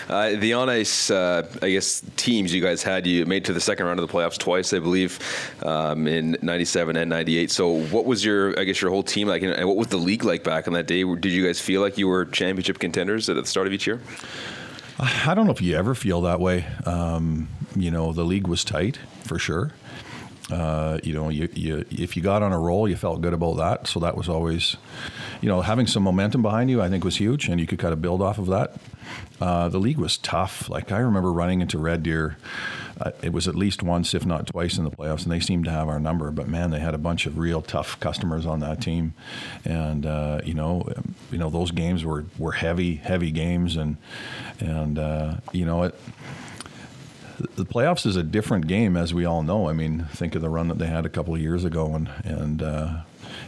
[0.09, 3.61] Uh, the on ice, uh, I guess, teams you guys had, you made to the
[3.61, 5.19] second round of the playoffs twice, I believe,
[5.63, 7.51] um, in '97 and '98.
[7.51, 10.25] So, what was your, I guess, your whole team like, and what was the league
[10.25, 11.05] like back in that day?
[11.05, 14.01] Did you guys feel like you were championship contenders at the start of each year?
[15.03, 16.67] I don't know if you ever feel that way.
[16.85, 19.73] Um, you know, the league was tight for sure.
[20.51, 23.57] Uh, you know, you, you, if you got on a roll, you felt good about
[23.57, 23.87] that.
[23.87, 24.77] So that was always,
[25.41, 27.93] you know, having some momentum behind you, I think was huge, and you could kind
[27.93, 28.75] of build off of that.
[29.41, 30.69] Uh, the league was tough.
[30.69, 32.37] Like I remember running into Red Deer.
[33.01, 35.65] Uh, it was at least once, if not twice, in the playoffs, and they seemed
[35.65, 36.31] to have our number.
[36.31, 39.15] But man, they had a bunch of real tough customers on that team,
[39.65, 40.87] and uh, you know,
[41.31, 43.97] you know those games were, were heavy, heavy games, and
[44.61, 45.95] and uh, you know it
[47.57, 49.69] the playoffs is a different game, as we all know.
[49.69, 52.11] I mean, think of the run that they had a couple of years ago, and
[52.25, 53.01] and uh,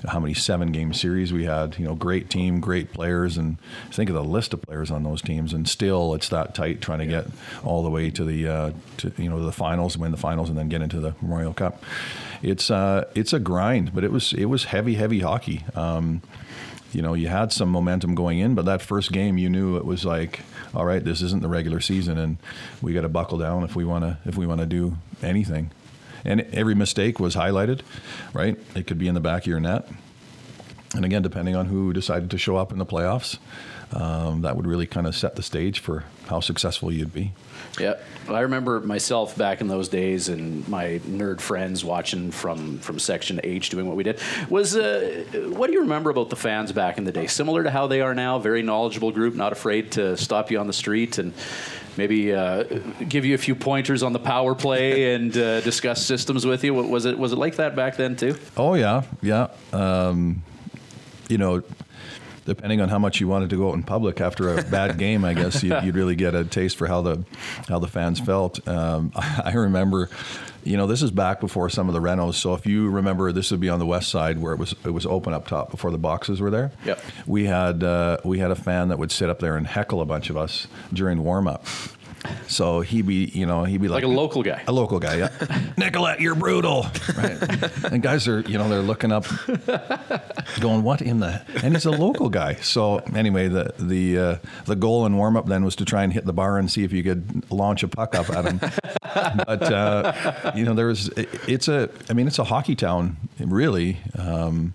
[0.08, 1.78] how many seven game series we had.
[1.78, 3.58] You know, great team, great players, and
[3.90, 5.52] think of the list of players on those teams.
[5.52, 7.26] And still, it's that tight trying to get
[7.64, 10.58] all the way to the uh, to you know the finals, win the finals, and
[10.58, 11.82] then get into the Memorial Cup.
[12.42, 15.64] It's uh, it's a grind, but it was it was heavy, heavy hockey.
[15.74, 16.22] Um,
[16.92, 19.84] you know, you had some momentum going in, but that first game, you knew it
[19.84, 20.40] was like
[20.74, 22.38] all right, this isn't the regular season, and
[22.80, 25.70] we got to buckle down if we want to if we want to do anything.
[26.24, 27.80] And every mistake was highlighted,
[28.32, 28.58] right?
[28.74, 29.88] It could be in the back of your net.
[30.94, 33.38] And again, depending on who decided to show up in the playoffs,
[33.92, 37.32] um, that would really kind of set the stage for how successful you'd be.
[37.78, 37.94] Yeah,
[38.28, 43.40] I remember myself back in those days, and my nerd friends watching from from Section
[43.42, 44.20] H, doing what we did.
[44.48, 47.26] Was uh, what do you remember about the fans back in the day?
[47.26, 50.66] Similar to how they are now, very knowledgeable group, not afraid to stop you on
[50.66, 51.32] the street and
[51.96, 52.64] maybe uh,
[53.08, 56.74] give you a few pointers on the power play and uh, discuss systems with you.
[56.74, 58.36] Was it was it like that back then too?
[58.56, 59.48] Oh yeah, yeah.
[59.72, 60.42] Um,
[61.28, 61.62] you know,
[62.44, 65.24] depending on how much you wanted to go out in public after a bad game,
[65.24, 67.24] I guess you'd, you'd, really get a taste for how the
[67.68, 68.66] how the fans felt.
[68.68, 70.10] Um, I remember,
[70.64, 72.34] you know, this is back before some of the renos.
[72.34, 74.90] So if you remember, this would be on the west side where it was it
[74.90, 76.72] was open up top before the boxes were there.
[76.84, 77.00] Yep.
[77.26, 80.06] We had uh, we had a fan that would sit up there and heckle a
[80.06, 81.66] bunch of us during warm up.
[82.46, 84.62] So he'd be, you know, he'd be like, like a local guy.
[84.66, 85.28] A local guy, yeah.
[85.76, 86.86] Nycholat, you're brutal.
[87.16, 87.92] Right.
[87.92, 89.26] and guys are, you know, they're looking up,
[90.60, 91.42] going, what in the?
[91.62, 92.54] And he's a local guy.
[92.56, 96.12] So anyway, the the uh, the goal in warm up then was to try and
[96.12, 98.58] hit the bar and see if you could launch a puck up at him.
[99.46, 103.98] but uh, you know, there was, it's a, I mean, it's a hockey town, really.
[104.18, 104.74] Um,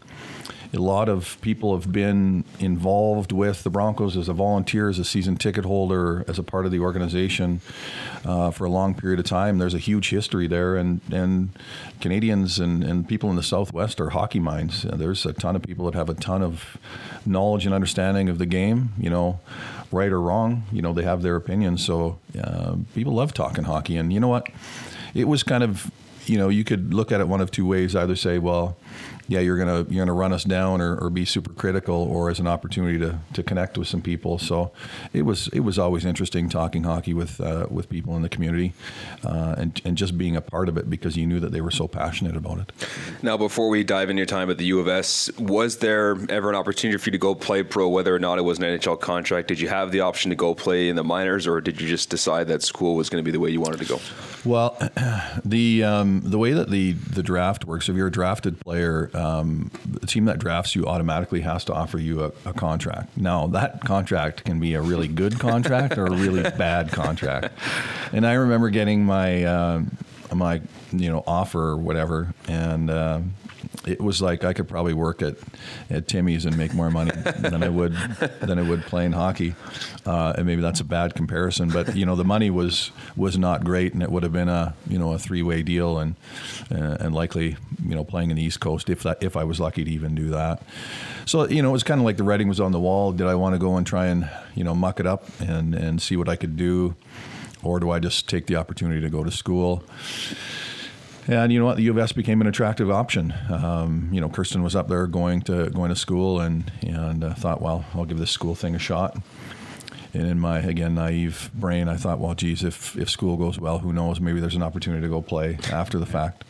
[0.74, 5.06] a lot of people have been involved with the Broncos as a volunteer, as a
[5.06, 7.62] season ticket holder, as a part of the organization
[8.26, 9.58] uh, for a long period of time.
[9.58, 11.50] There's a huge history there, and, and
[12.02, 14.84] Canadians and, and people in the Southwest are hockey minds.
[14.84, 16.78] There's a ton of people that have a ton of
[17.26, 19.40] knowledge and understanding of the game, you know,
[19.92, 20.64] right or wrong.
[20.72, 21.86] You know, they have their opinions.
[21.86, 23.98] So uh, people love talking hockey.
[23.98, 24.50] And you know what?
[25.14, 25.92] It was kind of,
[26.26, 27.96] you know, you could look at it one of two ways.
[27.96, 28.78] Either say, well,
[29.28, 32.40] yeah, you're gonna you're gonna run us down or, or be super critical, or as
[32.40, 34.40] an opportunity to, to connect with some people.
[34.40, 34.72] So
[35.14, 38.74] it was it was always interesting talking hockey with uh, with people in the community,
[39.26, 41.72] uh, and and just being a part of it because you knew that they were
[41.72, 42.72] so passionate about it.
[43.22, 46.50] Now, before we dive into your time at the U of S, was there ever
[46.50, 49.00] an opportunity for you to go play pro, whether or not it was an NHL
[49.00, 49.50] contract?
[49.50, 52.10] Did you have the option to go play in the minors, or did you just
[52.10, 54.00] decide that school was going to be the way you wanted to go?
[54.46, 54.78] Well,
[55.46, 59.72] the um, the way that the the draft works, if you're a drafted player um,
[59.86, 63.18] the team that drafts you automatically has to offer you a, a, contract.
[63.18, 67.58] Now, that contract can be a really good contract or a really bad contract.
[68.14, 69.84] And I remember getting my uh,
[70.34, 73.20] my you know offer or whatever, and uh,
[73.86, 75.36] it was like I could probably work at,
[75.90, 77.94] at Timmy's and make more money than I would
[78.42, 79.56] than I would playing hockey.
[80.06, 83.64] Uh, and maybe that's a bad comparison, but you know the money was was not
[83.64, 86.16] great, and it would have been a you know a three way deal, and
[86.72, 89.60] uh, and likely you know playing in the East Coast if that if I was
[89.60, 90.62] lucky to even do that.
[91.26, 93.12] So you know it was kind of like the writing was on the wall.
[93.12, 96.02] Did I want to go and try and you know muck it up and and
[96.02, 96.96] see what I could do,
[97.64, 99.84] or do I just take the opportunity to go to school?
[101.30, 103.34] And you know what, the U of S became an attractive option.
[103.50, 107.34] Um, you know, Kirsten was up there going to going to school, and and uh,
[107.34, 109.18] thought, well, I'll give this school thing a shot.
[110.14, 113.80] And in my again naive brain, I thought, well, geez, if if school goes well,
[113.80, 114.22] who knows?
[114.22, 116.46] Maybe there's an opportunity to go play after the fact.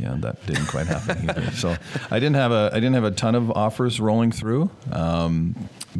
[0.00, 1.50] Yeah, that didn't quite happen either.
[1.52, 1.76] So
[2.10, 5.54] I didn't have a I didn't have a ton of offers rolling through, um,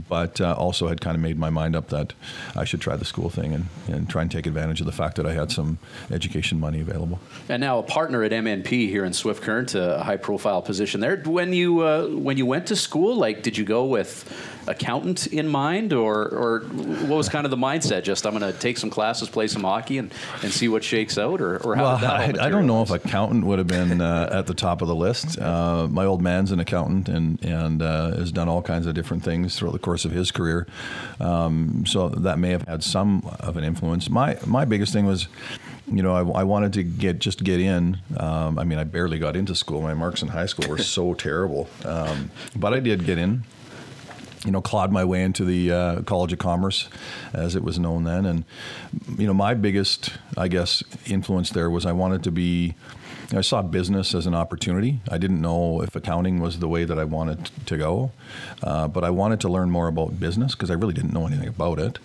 [0.09, 2.15] but uh, also had kind of made my mind up that
[2.57, 5.17] I should try the school thing and, and try and take advantage of the fact
[5.17, 5.79] that I had some
[6.11, 7.21] education money available.
[7.49, 11.17] And now a partner at MNP here in Swift Current, a high profile position there.
[11.17, 14.25] When you uh, when you went to school, like, did you go with
[14.67, 18.05] accountant in mind, or or what was kind of the mindset?
[18.05, 21.19] Just I'm going to take some classes, play some hockey, and, and see what shakes
[21.19, 24.29] out, or, or how well, I, I, don't know if accountant would have been uh,
[24.31, 25.39] at the top of the list.
[25.39, 29.23] Uh, my old man's an accountant and and uh, has done all kinds of different
[29.23, 30.67] things throughout the course of his career,
[31.19, 34.11] um, so that may have had some of an influence.
[34.11, 35.29] My my biggest thing was
[35.93, 37.99] you know, I, I, wanted to get just get in.
[38.17, 39.83] Um, I mean, I barely got into school.
[39.83, 43.43] My marks in high school were so terrible, um, but I did get in
[44.45, 46.89] you know, clawed my way into the uh, College of Commerce,
[47.33, 48.25] as it was known then.
[48.25, 48.45] And,
[49.19, 52.75] you know, my biggest, I guess, influence there was I wanted to be,
[53.33, 55.01] I saw business as an opportunity.
[55.09, 58.13] I didn't know if accounting was the way that I wanted to go,
[58.63, 61.49] uh, but I wanted to learn more about business because I really didn't know anything
[61.49, 61.99] about it.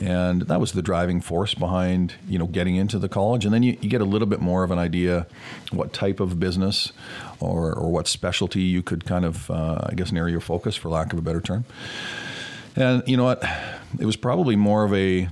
[0.00, 3.44] And that was the driving force behind you know getting into the college.
[3.44, 5.26] And then you, you get a little bit more of an idea
[5.70, 6.92] what type of business
[7.40, 10.88] or, or what specialty you could kind of uh, i guess narrow your focus for
[10.88, 11.64] lack of a better term.
[12.74, 13.44] And you know what?
[13.98, 15.28] It was probably more of a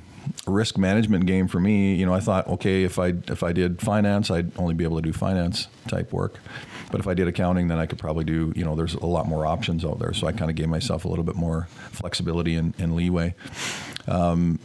[0.47, 3.81] risk management game for me you know i thought okay if i if i did
[3.81, 6.39] finance i'd only be able to do finance type work
[6.91, 9.27] but if I did accounting, then I could probably do, you know, there's a lot
[9.27, 10.13] more options out there.
[10.13, 13.35] So I kind of gave myself a little bit more flexibility and, and leeway.
[14.09, 14.59] Um,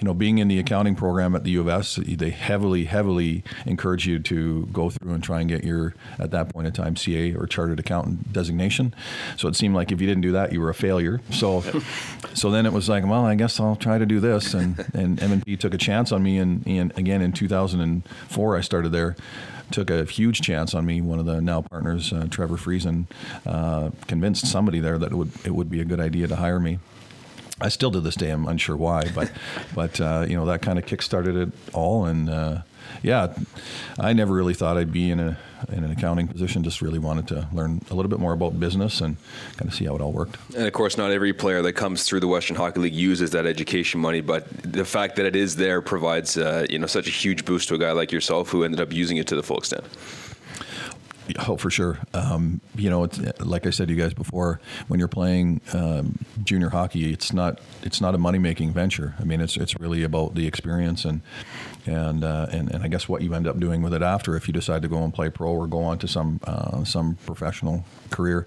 [0.00, 3.42] you know, being in the accounting program at the U of S, they heavily, heavily
[3.66, 6.96] encourage you to go through and try and get your, at that point in time,
[6.96, 8.94] CA or chartered accountant designation.
[9.36, 11.20] So it seemed like if you didn't do that, you were a failure.
[11.30, 11.62] So,
[12.34, 14.54] so then it was like, well, I guess I'll try to do this.
[14.54, 16.38] And and MNP took a chance on me.
[16.38, 19.16] And, and again, in 2004, I started there
[19.70, 21.00] took a huge chance on me.
[21.00, 23.04] One of the now partners, uh, Trevor Friesen,
[23.46, 26.60] uh, convinced somebody there that it would it would be a good idea to hire
[26.60, 26.78] me.
[27.60, 29.30] I still to this day I'm unsure why, but
[29.74, 32.62] but uh, you know that kind of kickstarted it all, and uh,
[33.02, 33.34] yeah,
[33.98, 35.38] I never really thought I'd be in a
[35.72, 36.62] in an accounting position.
[36.62, 39.16] Just really wanted to learn a little bit more about business and
[39.56, 40.36] kind of see how it all worked.
[40.54, 43.46] And of course, not every player that comes through the Western Hockey League uses that
[43.46, 47.12] education money, but the fact that it is there provides uh, you know such a
[47.12, 49.58] huge boost to a guy like yourself who ended up using it to the full
[49.58, 49.84] extent.
[51.46, 51.98] Oh, for sure.
[52.14, 56.18] Um, you know, it's like I said to you guys before, when you're playing um,
[56.44, 59.14] junior hockey, it's not it's not a money making venture.
[59.20, 61.20] I mean, it's it's really about the experience and
[61.86, 64.46] and, uh, and and I guess what you end up doing with it after if
[64.46, 67.84] you decide to go and play pro or go on to some uh, some professional
[68.10, 68.46] career.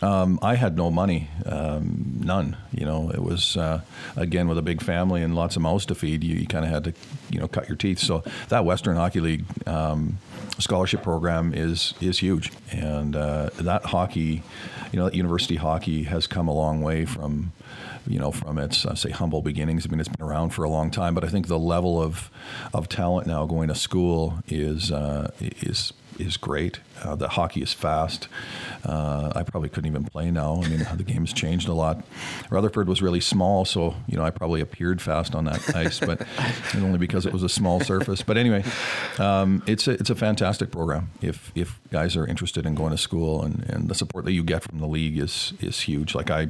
[0.00, 2.56] Um, I had no money, um, none.
[2.72, 3.80] You know, it was uh,
[4.16, 6.24] again with a big family and lots of mouths to feed.
[6.24, 6.92] You, you kind of had to
[7.30, 7.98] you know cut your teeth.
[7.98, 10.18] So that Western Hockey League um,
[10.58, 14.42] scholarship program is is huge, and uh, that hockey,
[14.92, 17.52] you know, that university hockey has come a long way from
[18.06, 19.86] you know, from its uh, say humble beginnings.
[19.86, 22.30] I mean, it's been around for a long time, but I think the level of
[22.74, 26.80] of talent now going to school is uh, is is great.
[27.02, 28.28] Uh, the hockey is fast.
[28.84, 30.62] Uh, I probably couldn't even play now.
[30.62, 32.04] I mean, the game's changed a lot.
[32.50, 36.26] Rutherford was really small, so you know I probably appeared fast on that ice, but
[36.76, 38.22] only because it was a small surface.
[38.22, 38.64] But anyway,
[39.18, 41.10] um, it's a, it's a fantastic program.
[41.20, 44.44] If if guys are interested in going to school, and, and the support that you
[44.44, 46.14] get from the league is is huge.
[46.14, 46.48] Like I,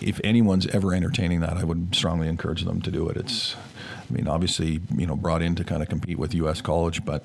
[0.00, 3.16] if anyone's ever entertaining that, I would strongly encourage them to do it.
[3.16, 3.56] It's
[4.10, 6.60] I mean, obviously, you know, brought in to kind of compete with U.S.
[6.60, 7.24] college, but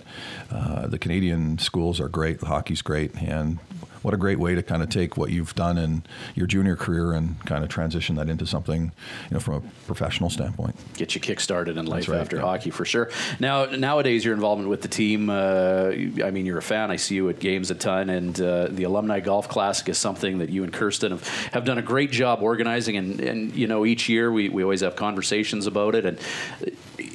[0.52, 2.42] uh, the Canadian schools are great.
[2.42, 3.60] Hockey's great, and
[4.06, 6.04] what a great way to kind of take what you've done in
[6.36, 10.30] your junior career and kind of transition that into something, you know, from a professional
[10.30, 10.76] standpoint.
[10.94, 12.44] Get you kick-started in life right, after yeah.
[12.44, 13.10] hockey for sure.
[13.40, 15.90] Now, nowadays, your involvement with the team, uh,
[16.24, 16.92] I mean, you're a fan.
[16.92, 20.38] I see you at games a ton, and uh, the Alumni Golf Classic is something
[20.38, 22.98] that you and Kirsten have, have done a great job organizing.
[22.98, 26.06] And, and you know, each year we, we always have conversations about it.
[26.06, 26.20] And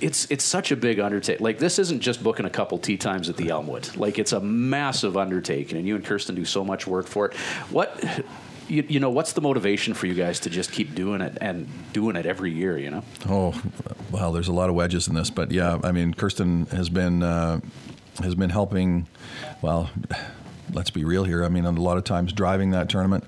[0.01, 1.43] it's it's such a big undertaking.
[1.43, 3.97] Like this isn't just booking a couple tee times at the Elmwood.
[3.97, 7.37] Like it's a massive undertaking, and you and Kirsten do so much work for it.
[7.71, 8.25] What
[8.69, 11.69] you, you, know, what's the motivation for you guys to just keep doing it and
[11.93, 12.79] doing it every year?
[12.79, 13.05] You know.
[13.29, 13.61] Oh,
[14.11, 17.23] well, there's a lot of wedges in this, but yeah, I mean, Kirsten has been
[17.23, 17.61] uh,
[18.23, 19.09] has been helping.
[19.61, 19.91] Well,
[20.73, 21.45] let's be real here.
[21.45, 23.25] I mean, a lot of times driving that tournament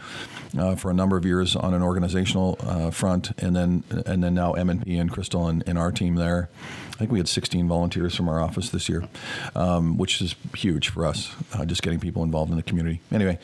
[0.59, 4.35] uh, for a number of years on an organizational uh, front, and then and then
[4.35, 6.49] now MNP and Crystal and, and, our team there.
[6.91, 9.09] I think we had 16 volunteers from our office this year,
[9.57, 11.35] um, which is huge for us.
[11.53, 13.01] Uh, just getting people involved in the community.
[13.11, 13.39] Anyway,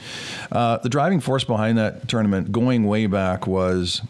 [0.52, 4.02] uh, the driving force behind that tournament, going way back, was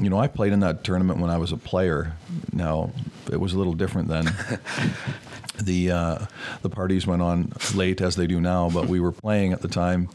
[0.00, 2.12] you know, I played in that tournament when I was a player.
[2.52, 2.92] Now,
[3.30, 4.26] it was a little different then.
[5.60, 6.18] the uh,
[6.62, 9.68] the parties went on late as they do now, but we were playing at the
[9.68, 10.08] time.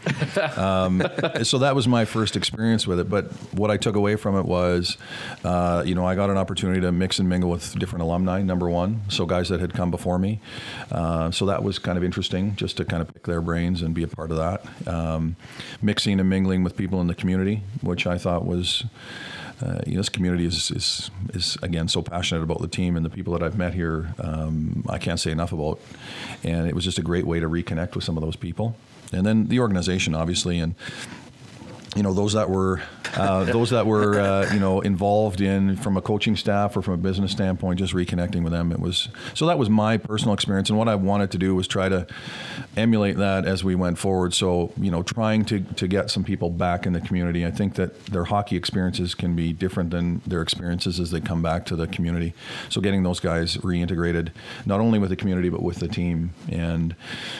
[0.57, 1.03] Um,
[1.43, 3.09] so that was my first experience with it.
[3.09, 4.97] But what I took away from it was,
[5.43, 8.41] uh, you know, I got an opportunity to mix and mingle with different alumni.
[8.41, 10.39] Number one, so guys that had come before me.
[10.91, 13.93] Uh, so that was kind of interesting, just to kind of pick their brains and
[13.93, 14.87] be a part of that.
[14.87, 15.35] Um,
[15.81, 18.83] mixing and mingling with people in the community, which I thought was
[19.63, 23.05] uh, you know, this community is, is, is again so passionate about the team and
[23.05, 24.13] the people that I've met here.
[24.19, 25.79] Um, I can't say enough about,
[26.43, 28.75] and it was just a great way to reconnect with some of those people.
[29.13, 30.75] And then the organization, obviously, and
[31.95, 32.81] you know those that were
[33.15, 36.95] uh, those that were uh, you know involved in from a coaching staff or from
[36.95, 38.71] a business standpoint, just reconnecting with them.
[38.71, 41.67] It was so that was my personal experience, and what I wanted to do was
[41.67, 42.07] try to
[42.75, 44.33] emulate that as we went forward.
[44.33, 47.45] So you know, trying to to get some people back in the community.
[47.45, 51.41] I think that their hockey experiences can be different than their experiences as they come
[51.41, 52.33] back to the community.
[52.69, 54.29] So getting those guys reintegrated,
[54.65, 56.95] not only with the community but with the team, and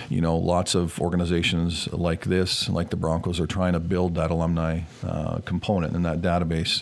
[0.10, 4.32] you know, lots of organizations like this, like the Broncos, are trying to build that
[4.32, 6.82] alumni uh, component in that database.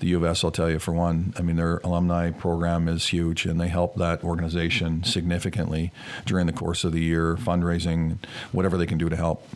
[0.00, 3.06] The U of S, I'll tell you, for one, I mean, their alumni program is
[3.08, 5.90] huge, and they help that organization significantly
[6.26, 8.18] during the course of the year, fundraising,
[8.52, 9.48] whatever they can do to help.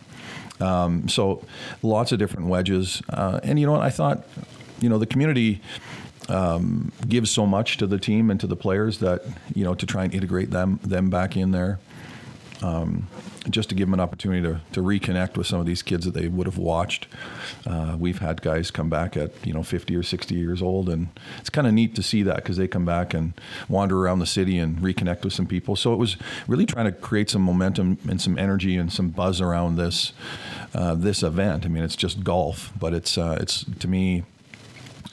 [0.61, 1.45] Um, so,
[1.83, 3.03] lots of different wedges.
[3.11, 3.83] Uh, and you know what?
[3.83, 4.25] I thought,
[4.81, 5.61] you know, the community.
[6.27, 9.21] Um, gives so much to the team and to the players that
[9.55, 11.79] you know to try and integrate them them back in there.
[12.63, 13.09] Um,
[13.51, 16.15] just to give them an opportunity to, to reconnect with some of these kids that
[16.15, 17.07] they would have watched.
[17.67, 21.09] Uh, we've had guys come back at you know 50 or 60 years old, and
[21.41, 23.35] it's kind of neat to see that because they come back and
[23.69, 25.77] wander around the city and reconnect with some people.
[25.77, 26.17] So it was
[26.49, 30.13] really trying to create some momentum and some energy and some buzz around this
[30.75, 31.65] uh, this event.
[31.65, 34.25] I mean, it's just golf, but it's uh, it's to me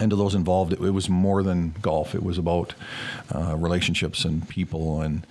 [0.02, 2.16] and to those involved, it, it, was more than golf.
[2.16, 2.74] It was about
[3.34, 5.26] uh, relationships and people, and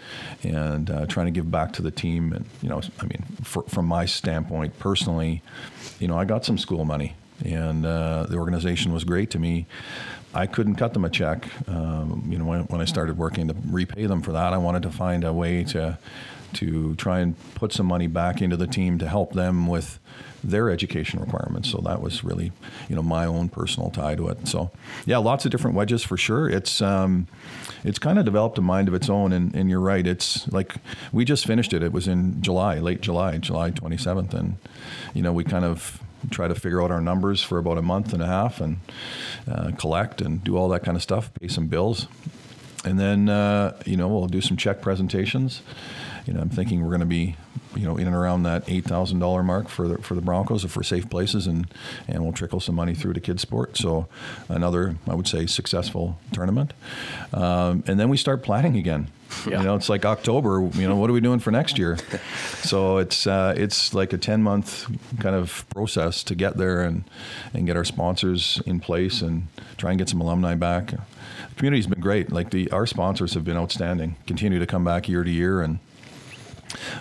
[0.45, 2.33] and uh, trying to give back to the team.
[2.33, 5.43] And you know, I mean, for, from my standpoint, personally,
[5.99, 9.67] you know, I got some school money, and uh, the organization was great to me.
[10.35, 13.57] I couldn't cut them a check, um, you know, when, when I started working to
[13.69, 14.53] repay them for that.
[14.53, 15.99] I wanted to find a way to
[16.55, 20.01] to try and put some money back into the team to help them with
[20.43, 21.71] their education requirements.
[21.71, 22.53] So that was really,
[22.89, 24.49] you know, my own personal tie to it.
[24.49, 24.71] So,
[25.07, 26.49] yeah, lots of different wedges for sure.
[26.49, 27.27] It's um,
[27.85, 29.33] it's kind of developed a mind of its own.
[29.33, 30.07] And, and you're right.
[30.07, 30.75] It's like
[31.13, 31.83] we just finished it.
[31.83, 34.57] It was in July, late July, July 27th, and
[35.15, 38.13] you know we kind of try to figure out our numbers for about a month
[38.13, 38.79] and a half and
[39.51, 42.07] uh, collect and do all that kind of stuff, pay some bills.
[42.85, 45.63] And then, uh, you know, we'll do some check presentations
[46.27, 47.37] you know, I'm thinking we're going to be,
[47.75, 50.65] you know, in and around that eight thousand dollar mark for the for the Broncos
[50.65, 51.67] for safe places, and
[52.09, 53.77] and we'll trickle some money through to kids sport.
[53.77, 54.09] So
[54.49, 56.73] another, I would say, successful tournament,
[57.33, 59.09] um, and then we start planning again.
[59.47, 59.59] Yeah.
[59.59, 60.69] You know, it's like October.
[60.75, 61.97] You know, what are we doing for next year?
[62.63, 64.87] so it's uh, it's like a ten month
[65.21, 67.05] kind of process to get there and
[67.55, 70.91] and get our sponsors in place and try and get some alumni back.
[70.91, 72.33] The community's been great.
[72.33, 74.17] Like the our sponsors have been outstanding.
[74.27, 75.79] Continue to come back year to year and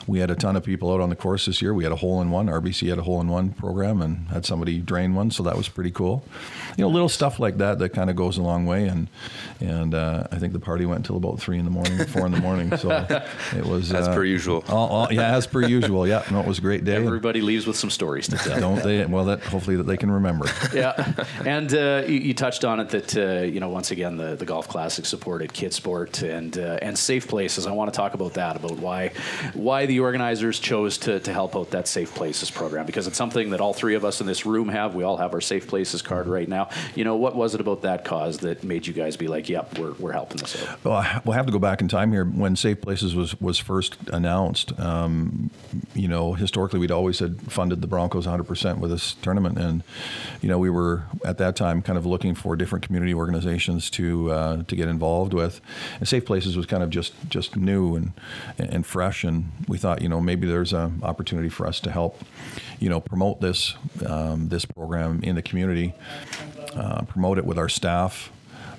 [0.08, 1.74] we had a ton of people out on the course this year.
[1.74, 2.48] We had a hole in one.
[2.48, 5.70] RBC had a hole in one program and had somebody drain one, so that was
[5.70, 6.24] pretty cool.
[6.80, 8.88] You know, little stuff like that that kind of goes a long way.
[8.88, 9.08] And
[9.60, 12.32] and uh, I think the party went until about three in the morning, four in
[12.32, 12.76] the morning.
[12.78, 12.90] So
[13.56, 14.64] it was as uh, per usual.
[14.70, 16.08] All, all, yeah, as per usual.
[16.08, 16.96] Yeah, no, it was a great day.
[16.96, 18.60] Everybody leaves with some stories to tell.
[18.60, 19.06] Don't they?
[19.06, 20.46] Well, that hopefully that they can remember.
[20.74, 24.36] yeah, and uh, you, you, touched on it that uh, you know once again the
[24.36, 27.68] the golf classic supported KidSport and uh, and safe places.
[27.68, 29.12] I want to talk about that about why
[29.54, 33.50] why the organizers chose to, to help out that Safe Places program because it's something
[33.50, 34.96] that all three of us in this room have.
[34.96, 36.69] We all have our Safe Places card right now.
[36.96, 39.78] You know, what was it about that cause that made you guys be like, yep,
[39.78, 40.84] we're, we're helping this out?
[40.84, 42.26] Well, we'll have to go back in time here.
[42.26, 45.52] When Safe Places was, was first announced, um,
[45.94, 49.58] you know, historically we'd always had funded the Broncos 100% with this tournament.
[49.58, 49.84] And,
[50.42, 54.32] you know, we were at that time kind of looking for different community organizations to
[54.32, 55.62] uh, to get involved with.
[56.00, 58.14] And Safe Places was kind of just, just new and,
[58.58, 59.24] and fresh.
[59.24, 62.24] And we thought, thought, you know, maybe there's an opportunity for us to help,
[62.80, 65.94] you know, promote this um, this program in the community,
[66.76, 68.32] uh, promote it with our staff.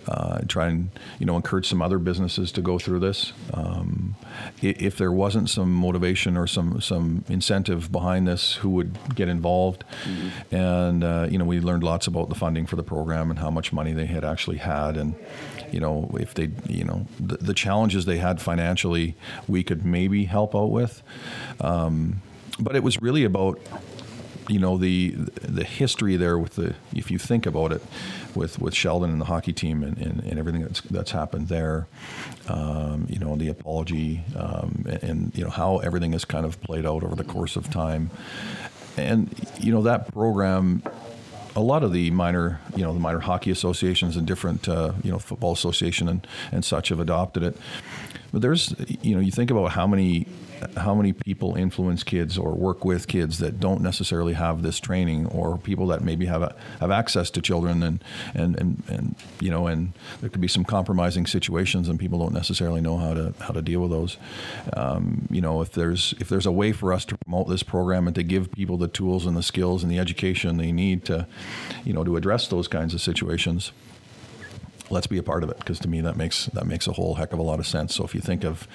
[0.08, 3.32] Uh, try and you know encourage some other businesses to go through this.
[3.52, 4.16] Um,
[4.62, 9.84] if there wasn't some motivation or some some incentive behind this, who would get involved?
[10.04, 10.54] Mm-hmm.
[10.54, 13.50] And uh, you know we learned lots about the funding for the program and how
[13.50, 15.14] much money they had actually had, and
[15.72, 19.16] you know, if they, you know, the, the challenges they had financially,
[19.48, 21.02] we could maybe help out with.
[21.60, 22.22] Um,
[22.58, 23.60] but it was really about
[24.50, 27.82] you know the the history there with the if you think about it
[28.34, 31.86] with with Sheldon and the hockey team and, and, and everything that's that's happened there
[32.48, 36.60] um, you know the apology um, and, and, you know how everything has kind of
[36.62, 38.10] played out over the course of time
[38.96, 40.82] and you know that program
[41.56, 45.10] a lot of the minor, you know, the minor hockey associations and different, uh, you
[45.10, 47.56] know, football association and, and such have adopted it.
[48.32, 50.26] But there's, you know, you think about how many
[50.76, 55.26] how many people influence kids or work with kids that don't necessarily have this training
[55.26, 58.04] or people that maybe have a, have access to children and,
[58.34, 62.34] and, and, and you know and there could be some compromising situations and people don't
[62.34, 64.16] necessarily know how to how to deal with those.
[64.74, 68.06] Um, you know if there's if there's a way for us to promote this program
[68.06, 71.26] and to give people the tools and the skills and the education they need to
[71.84, 73.72] you know to address those kinds of situations
[74.90, 77.14] let's be a part of it because to me that makes that makes a whole
[77.14, 77.94] heck of a lot of sense.
[77.94, 78.66] So if you think of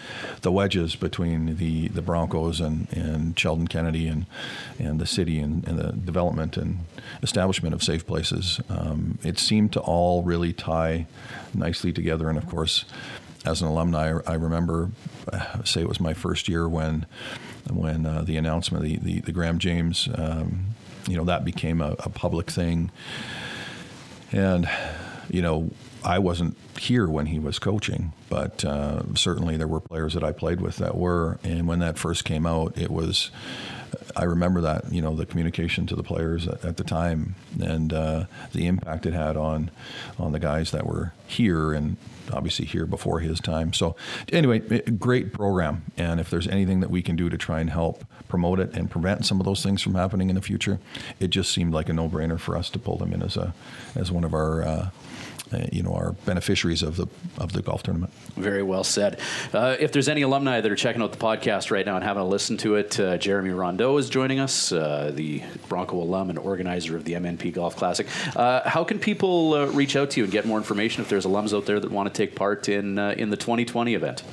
[0.42, 4.26] the wedges between the, the Broncos and, and Sheldon Kennedy and
[4.80, 6.80] and the city and, and the development and
[7.22, 11.06] establishment of safe places, um, it seemed to all really tie
[11.54, 12.30] nicely together.
[12.30, 12.86] And of course,
[13.46, 14.92] as an alumni, I remember,
[15.32, 17.06] uh, say it was my first year when
[17.70, 20.76] when uh, the announcement, the, the, the Graham James, um,
[21.08, 22.92] you know, that became a, a public thing.
[24.32, 24.70] And
[25.30, 25.72] you know,
[26.06, 30.32] I wasn't here when he was coaching, but uh, certainly there were players that I
[30.32, 31.40] played with that were.
[31.44, 33.32] And when that first came out, it was,
[34.16, 38.26] I remember that, you know, the communication to the players at, the time and uh,
[38.54, 39.72] the impact it had on,
[40.20, 41.98] on the guys that were here and
[42.32, 43.74] obviously here before his time.
[43.74, 43.96] So,
[44.32, 45.86] anyway, great program.
[45.98, 48.92] And if there's anything that we can do to try and help promote it and
[48.92, 50.80] prevent some of those things from happening in the future,
[51.20, 53.56] it just seemed like a no-brainer for us to pull them in as a
[53.96, 54.90] as one of our uh,
[55.72, 58.12] you know, are beneficiaries of the of the golf tournament.
[58.36, 59.20] Very well said.
[59.54, 62.22] Uh, if there's any alumni that are checking out the podcast right now and having
[62.22, 66.40] a listen to it, uh, Jeremy Rondeau is joining us, uh, the Bronco alum and
[66.40, 68.08] organizer of the MNP Golf Classic.
[68.36, 71.26] Uh, how can people uh, reach out to you and get more information if there's
[71.26, 74.24] alums out there that want to take part in in the 2020 event?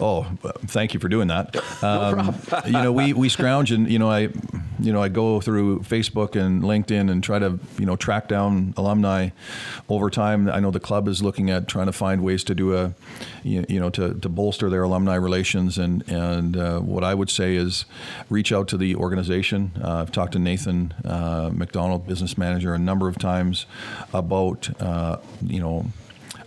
[0.00, 0.26] Oh,
[0.66, 1.56] thank you for doing that.
[1.82, 4.28] Um, you know, we we scrounge and you know I
[4.78, 8.74] you know I go through Facebook and LinkedIn and try to you know track down
[8.76, 9.30] alumni
[9.88, 10.48] over time.
[10.48, 12.94] I know the club is looking at trying to find ways to do a,
[13.42, 15.78] you, know, to, to bolster their alumni relations.
[15.78, 17.84] And and uh, what I would say is,
[18.30, 19.72] reach out to the organization.
[19.82, 23.66] Uh, I've talked to Nathan uh, McDonald, business manager, a number of times
[24.12, 25.86] about, uh, you know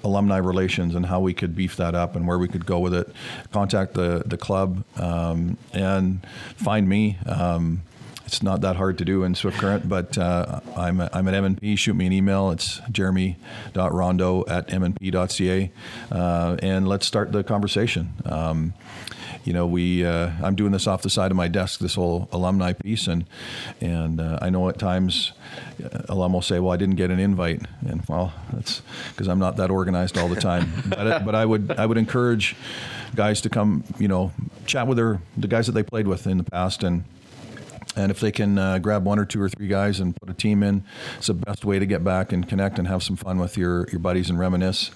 [0.03, 2.93] alumni relations and how we could beef that up and where we could go with
[2.93, 3.09] it.
[3.51, 7.17] Contact the the club um, and find me.
[7.25, 7.81] Um,
[8.25, 11.77] it's not that hard to do in Swift Current, but uh, I'm, I'm at MNP.
[11.77, 12.51] Shoot me an email.
[12.51, 15.71] It's jeremy.rondeau at mnp.ca.
[16.11, 18.13] Uh, and let's start the conversation.
[18.25, 18.73] Um,
[19.45, 22.27] you know, we uh, I'm doing this off the side of my desk, this whole
[22.31, 23.25] alumni piece, and
[23.79, 25.33] and uh, I know at times
[25.83, 29.37] uh, alum will say, "Well, I didn't get an invite," and well, that's because I'm
[29.37, 30.71] not that organized all the time.
[30.87, 32.55] but, uh, but I would I would encourage
[33.15, 34.31] guys to come, you know,
[34.65, 37.03] chat with their the guys that they played with in the past, and
[37.95, 40.33] and if they can uh, grab one or two or three guys and put a
[40.33, 40.83] team in,
[41.17, 43.87] it's the best way to get back and connect and have some fun with your,
[43.89, 44.91] your buddies and reminisce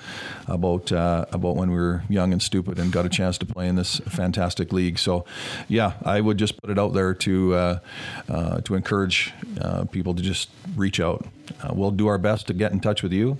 [0.47, 3.68] about uh, about when we were young and stupid and got a chance to play
[3.68, 5.00] in this fantastic league.
[5.00, 5.26] So,
[5.68, 7.80] yeah, I would just put it out there to uh,
[8.28, 11.26] uh to encourage uh, people to just reach out.
[11.62, 13.38] Uh, we'll do our best to get in touch with you.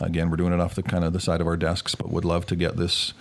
[0.00, 2.24] Again, we're doing it off the kind of the side of our desks, but would
[2.24, 3.14] love to get this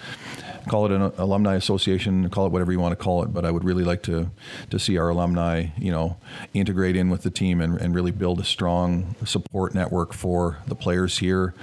[0.67, 3.33] call it an alumni association, call it whatever you want to call it.
[3.33, 4.31] But I would really like to
[4.69, 6.17] to see our alumni, you know,
[6.53, 10.75] integrate in with the team and, and really build a strong support network for the
[10.75, 11.53] players here.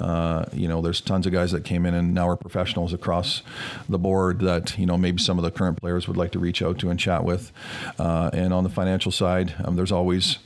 [0.00, 3.42] Uh, you know, there's tons of guys that came in and now are professionals across
[3.88, 6.62] the board that you know maybe some of the current players would like to reach
[6.62, 7.52] out to and chat with.
[7.98, 10.38] Uh, and on the financial side, um, there's always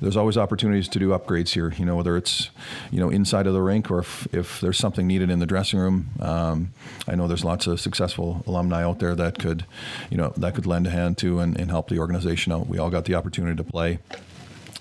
[0.00, 1.72] there's always opportunities to do upgrades here.
[1.76, 2.50] You know, whether it's
[2.90, 5.78] you know inside of the rink or if, if there's something needed in the dressing
[5.78, 6.08] room.
[6.20, 6.70] Um,
[7.08, 9.64] I know there's lots of successful alumni out there that could,
[10.10, 12.66] you know, that could lend a hand to and, and help the organization out.
[12.66, 13.98] We all got the opportunity to play,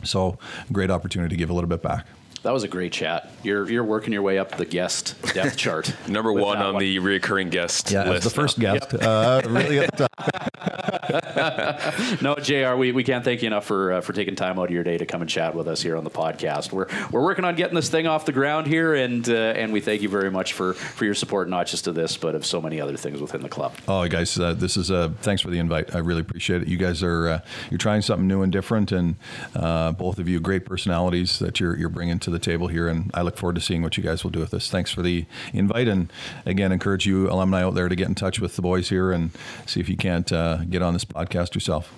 [0.04, 0.38] so
[0.72, 2.06] great opportunity to give a little bit back.
[2.46, 3.32] That was a great chat.
[3.42, 5.92] You're you're working your way up the guest depth chart.
[6.08, 6.80] Number one on one.
[6.80, 8.24] the reoccurring guest yeah, list.
[8.24, 8.86] the first guest.
[8.92, 9.02] Yep.
[9.02, 9.78] Uh, really
[12.22, 12.76] no, Jr.
[12.76, 14.98] We, we can't thank you enough for uh, for taking time out of your day
[14.98, 16.72] to come and chat with us here on the podcast.
[16.72, 19.80] We're we're working on getting this thing off the ground here, and uh, and we
[19.80, 22.62] thank you very much for for your support, not just of this, but of so
[22.62, 23.74] many other things within the club.
[23.88, 25.96] Oh, guys, uh, this is a thanks for the invite.
[25.96, 26.68] I really appreciate it.
[26.68, 27.40] You guys are uh,
[27.72, 29.16] you're trying something new and different, and
[29.56, 33.12] uh, both of you great personalities that you're you're bringing to the table here, and
[33.14, 34.70] I look forward to seeing what you guys will do with this.
[34.70, 36.12] Thanks for the invite, and
[36.46, 39.32] again, encourage you alumni out there to get in touch with the boys here and
[39.66, 41.94] see if you can't uh, get on this podcast yourself.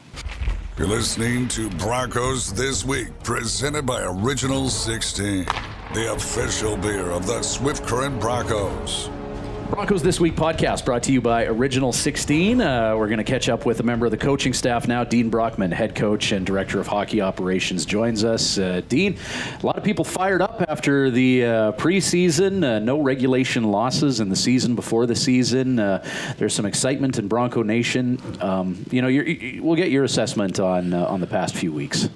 [0.78, 5.46] You're listening to Broncos This Week, presented by Original 16,
[5.94, 9.10] the official beer of the Swift Current Broncos.
[9.70, 12.62] Broncos This Week podcast brought to you by Original 16.
[12.62, 15.04] Uh, we're going to catch up with a member of the coaching staff now.
[15.04, 18.58] Dean Brockman, head coach and director of hockey operations, joins us.
[18.58, 19.18] Uh, Dean,
[19.62, 22.64] a lot of people fired up after the uh, preseason.
[22.64, 25.80] Uh, no regulation losses in the season before the season.
[25.80, 26.04] Uh,
[26.38, 28.22] there's some excitement in Bronco Nation.
[28.40, 32.08] Um, you know, you we'll get your assessment on uh, on the past few weeks.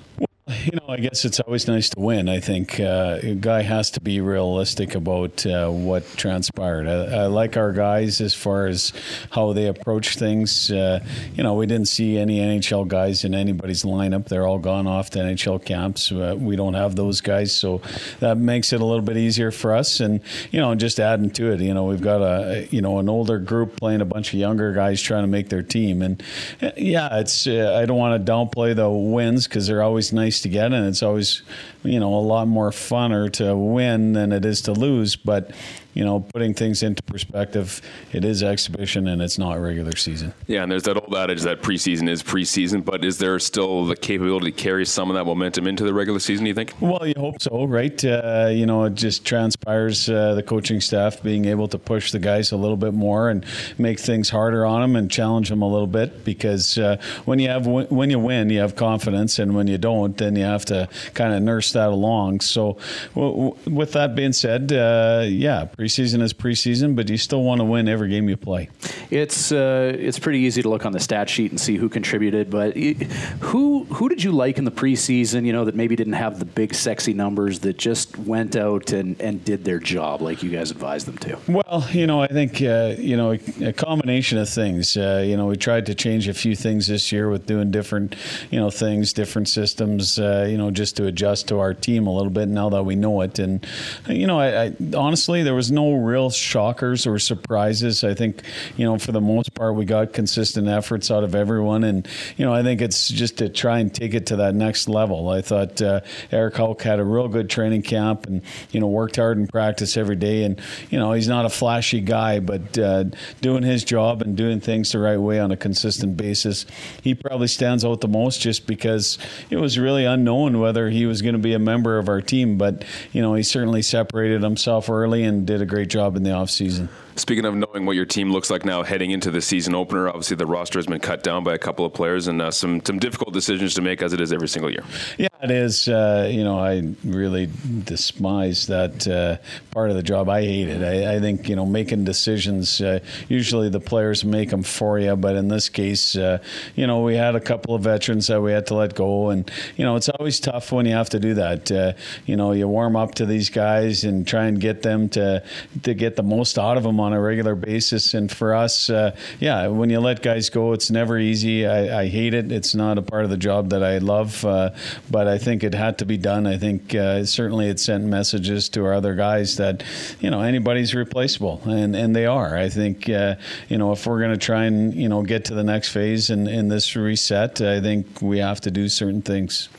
[0.62, 2.30] You know, I guess it's always nice to win.
[2.30, 6.88] I think uh, a guy has to be realistic about uh, what transpired.
[6.88, 8.94] I, I, like our guys as far as
[9.32, 10.70] how they approach things.
[10.70, 14.28] Uh, you know, we didn't see any NHL guys in anybody's lineup.
[14.28, 16.12] They're all gone off to NHL camps.
[16.12, 17.82] Uh, we don't have those guys, so
[18.20, 20.00] that makes it a little bit easier for us.
[20.00, 20.22] And
[20.52, 23.39] you know, just adding to it, you know, we've got a you know an older
[23.39, 26.02] group playing a bunch of younger guys trying to make their team.
[26.02, 26.22] And
[26.62, 30.31] uh, yeah, it's uh, I don't want to downplay the wins because they're always nice
[30.40, 31.42] to get, and it's always
[31.84, 35.18] you know a lot more funner to win than it is to lose.
[35.18, 35.52] But
[35.94, 37.82] you know, putting things into perspective,
[38.14, 40.34] it is exhibition and it's not regular season.
[40.48, 43.96] Yeah, and there's that old adage that preseason is preseason, but is there still the
[43.96, 46.74] capability to carry some of that momentum into the regular season, do you think?
[46.80, 48.04] Well, you hope so, right?
[48.04, 52.20] Uh, you know, it just transpires uh, the coaching staff being able to push the
[52.20, 53.46] guys a little bit more and
[53.78, 57.50] make things harder on them and challenge them a little bit because uh, when you
[57.50, 60.88] have when you win, you have confidence, and when you don't, then you have to
[61.14, 62.42] kind of nurse that along.
[62.42, 62.78] So,
[63.14, 67.60] w- w- with that being said, uh, yeah Preseason is preseason, but you still want
[67.60, 68.70] to win every game you play.
[69.12, 72.49] It's uh, it's pretty easy to look on the stat sheet and see who contributed,
[72.49, 75.45] but who who did you like in the preseason?
[75.45, 79.20] You know that maybe didn't have the big sexy numbers that just went out and,
[79.22, 81.38] and did their job like you guys advised them to.
[81.47, 84.95] Well, you know, I think uh, you know a combination of things.
[84.95, 88.16] Uh, you know, we tried to change a few things this year with doing different
[88.49, 90.20] you know things, different systems.
[90.20, 92.95] Uh, you know, just to adjust to our team a little bit now that we
[92.95, 93.39] know it.
[93.39, 93.66] And
[94.07, 98.03] you know, I, I honestly there was no real shockers or surprises.
[98.03, 98.43] I think,
[98.78, 101.84] you know, for the most part, we got consistent efforts out of everyone.
[101.84, 104.88] And, you know, I think it's just to try and take it to that next
[104.88, 105.30] level.
[105.30, 108.41] I thought uh, Eric Hauck had a real good training camp and,
[108.72, 110.43] you know, worked hard in practice every day.
[110.43, 113.06] And, you know, he's not a flashy guy, but uh,
[113.41, 116.66] doing his job and doing things the right way on a consistent basis,
[117.02, 119.18] he probably stands out the most just because
[119.49, 122.58] it was really unknown whether he was going to be a member of our team.
[122.58, 126.30] But, you know, he certainly separated himself early and did a great job in the
[126.30, 126.89] offseason.
[127.16, 130.38] Speaking of knowing what your team looks like now heading into the season opener, obviously
[130.38, 132.99] the roster has been cut down by a couple of players and uh, some some
[132.99, 134.84] difficult decisions to make as it is every single year.
[135.18, 135.88] Yeah, it is.
[135.88, 137.50] Uh, you know, I really
[137.84, 139.38] despise that uh,
[139.72, 140.30] part of the job.
[140.30, 140.84] I hate it.
[140.84, 142.80] I, I think you know making decisions.
[142.80, 146.39] Uh, usually the players make them for you, but in this case, uh,
[146.76, 149.50] you know, we had a couple of veterans that we had to let go, and
[149.78, 151.72] you know, it's always tough when you have to do that.
[151.72, 151.94] Uh,
[152.26, 155.44] you know, you warm up to these guys and try and get them to
[155.84, 158.14] to get the most out of them on a regular basis.
[158.14, 161.66] And for us, uh, yeah, when you let guys go, it's never easy.
[161.66, 162.52] I, I, hate it.
[162.52, 165.98] It's not a part of the job that I love, but I think it had
[166.00, 166.46] to be done.
[166.46, 169.84] I think uh, certainly it sent messages to our other guys that,
[170.20, 172.58] you know, anybody's replaceable, and, and they are.
[172.58, 173.36] I think, uh,
[173.70, 176.30] you know, if we're going to try and, you know, get to the next phase
[176.30, 179.70] in, in this reset, I think we have to do certain things.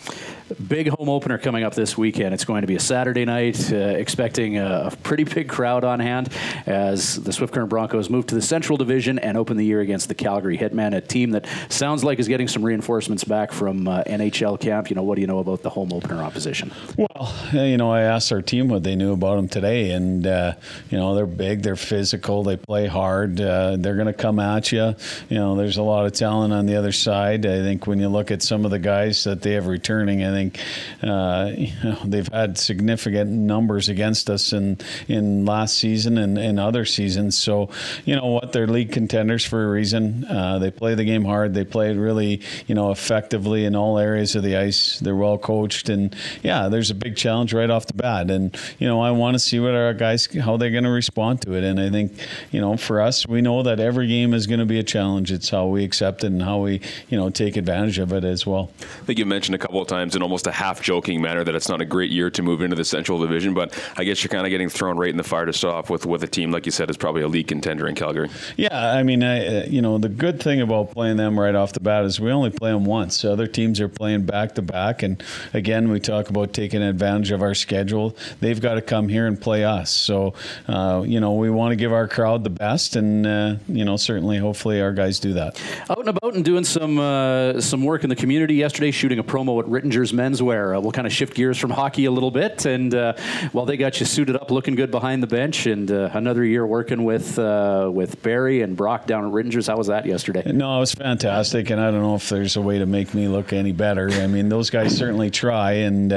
[0.68, 2.34] Big home opener coming up this weekend.
[2.34, 6.00] It's going to be a Saturday night, uh, expecting a, a, pretty big crowd on
[6.00, 6.28] hand
[6.66, 10.08] as the Swift Current Broncos move to the Central Division and open the year against
[10.08, 14.02] the Calgary Hitmen, a team that sounds like is getting some reinforcements back from uh,
[14.04, 14.90] NHL camp.
[14.90, 16.72] You know, what do you know about the home opener opposition?
[16.96, 20.54] Well, you know, I asked our team what they knew about them today, and uh,
[20.90, 24.72] you know, they're big, they're physical, they play hard, uh, they're going to come at
[24.72, 24.94] you.
[25.28, 27.46] You know, there's a lot of talent on the other side.
[27.46, 30.30] I think when you look at some of the guys that they have returning, I
[30.30, 30.60] think think
[31.02, 34.78] uh, you know, they've had significant numbers against us in
[35.08, 37.36] in last season and, and other seasons.
[37.38, 37.70] So
[38.04, 40.24] you know what, they're league contenders for a reason.
[40.24, 41.54] Uh, they play the game hard.
[41.54, 44.98] They play it really you know effectively in all areas of the ice.
[44.98, 48.30] They're well coached, and yeah, there's a big challenge right off the bat.
[48.30, 51.42] And you know, I want to see what our guys how they're going to respond
[51.42, 51.64] to it.
[51.64, 52.12] And I think
[52.50, 55.32] you know, for us, we know that every game is going to be a challenge.
[55.32, 58.46] It's how we accept it and how we you know take advantage of it as
[58.46, 58.70] well.
[58.80, 61.54] I think you mentioned a couple of times in almost a half joking manner that
[61.54, 64.30] it's not a great year to move into the Central Division, but I guess you're
[64.30, 66.50] kind of getting thrown right in the fire to start off with with a team
[66.50, 68.28] like you said is probably a league contender in Calgary.
[68.56, 71.80] Yeah, I mean, I, you know, the good thing about playing them right off the
[71.80, 73.24] bat is we only play them once.
[73.24, 77.42] Other teams are playing back to back, and again, we talk about taking advantage of
[77.42, 79.90] our schedule, they've got to come here and play us.
[79.90, 80.34] So,
[80.68, 83.96] uh, you know, we want to give our crowd the best, and uh, you know,
[83.96, 85.60] certainly, hopefully, our guys do that.
[85.88, 89.24] Out and about and doing some uh, some work in the community yesterday, shooting a
[89.24, 90.76] promo at Rittinger's Menswear.
[90.76, 93.14] Uh, we'll kind of shift gears from hockey a little bit, and uh,
[93.52, 96.66] well, they got you suited up, looking good behind the bench, and uh, another year
[96.66, 99.66] working with with Barry and Brock down at Rittinger's.
[99.66, 100.42] How was that yesterday?
[100.52, 103.28] No, it was fantastic, and I don't know if there's a way to make me
[103.28, 104.10] look any better.
[104.10, 106.10] I mean, those guys certainly try, and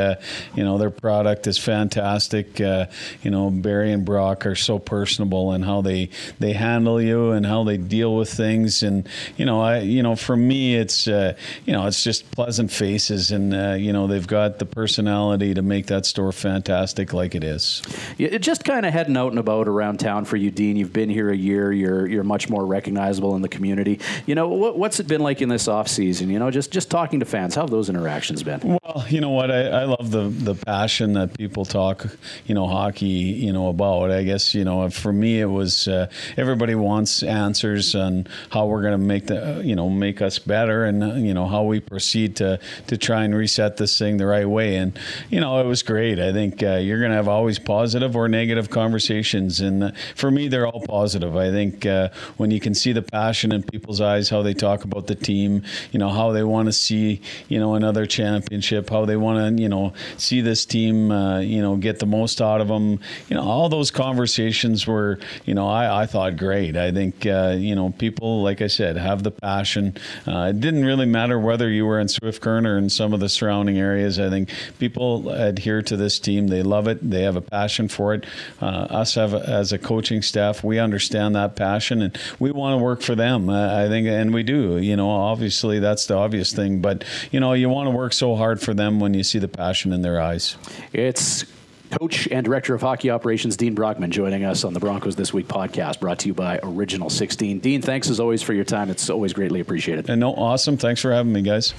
[0.56, 2.60] you know, their product is fantastic.
[2.60, 7.46] you know, Barry and Brock are so personable in how they they handle you and
[7.46, 11.36] how they deal with things, and you know, I you know, for me, it's uh,
[11.66, 15.62] you know, it's just pleasant faces, and uh, you know, they've got the personality to
[15.62, 17.84] make that store fantastic, like it is.
[18.18, 20.76] Yeah, just kind of heading out and about around town for you, Dean.
[20.76, 21.72] You've been here a year.
[21.72, 24.00] You're you're much more recognizable in the community.
[24.26, 26.32] You know, what, what's it been like in this off season?
[26.32, 27.54] You know, just just talking to fans.
[27.54, 28.60] How have those interactions been?
[28.64, 32.08] Well, you know what, I, I love the the passion that people talk,
[32.48, 34.10] you know, hockey, you know, about.
[34.10, 38.82] I guess you know, for me, it was uh, everybody wants answers on how we're
[38.82, 42.36] going to make the you know make us better and you know how we proceed
[42.38, 44.76] to to try and reset this thing the right way.
[44.76, 44.97] And
[45.30, 46.19] you know it was great.
[46.19, 49.59] I think uh, you're going to have always positive or negative conversations.
[49.59, 51.36] And uh, for me they're all positive.
[51.36, 54.84] I think uh, when you can see the passion in people's eyes how they talk
[54.84, 59.05] about the team you know how they want to see you know another championship how
[59.05, 62.61] they want to you know see this team uh, you know get the most out
[62.61, 66.78] of them you know all those conversations were you know i, I thought great.
[66.78, 69.95] I think uh, you know people like i said have the passion.
[70.28, 73.19] Uh, it didn't really matter whether you were in Swift Current or in some of
[73.19, 74.20] the surrounding areas.
[74.20, 74.49] I think
[74.80, 76.47] people adhere to this team.
[76.47, 77.07] They love it.
[77.07, 78.26] They have a passion for it.
[78.61, 82.84] Uh, us have, as a coaching staff, we understand that passion and we want to
[82.84, 83.49] work for them.
[83.49, 84.78] Uh, I think, and we do.
[84.78, 88.36] You know, obviously that's the obvious thing, but you know, you want to work so
[88.36, 90.57] hard for them when you see the passion in their eyes.
[90.93, 91.45] It's
[91.91, 95.47] coach and director of hockey operations, Dean Brockman, joining us on the Broncos This Week
[95.47, 97.59] podcast, brought to you by Original 16.
[97.59, 98.89] Dean, thanks as always for your time.
[98.89, 100.09] It's always greatly appreciated.
[100.09, 100.78] And no, awesome.
[100.78, 101.74] Thanks for having me, guys.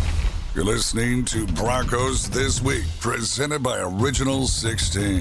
[0.56, 5.20] You're listening to Broncos This Week, presented by Original 16,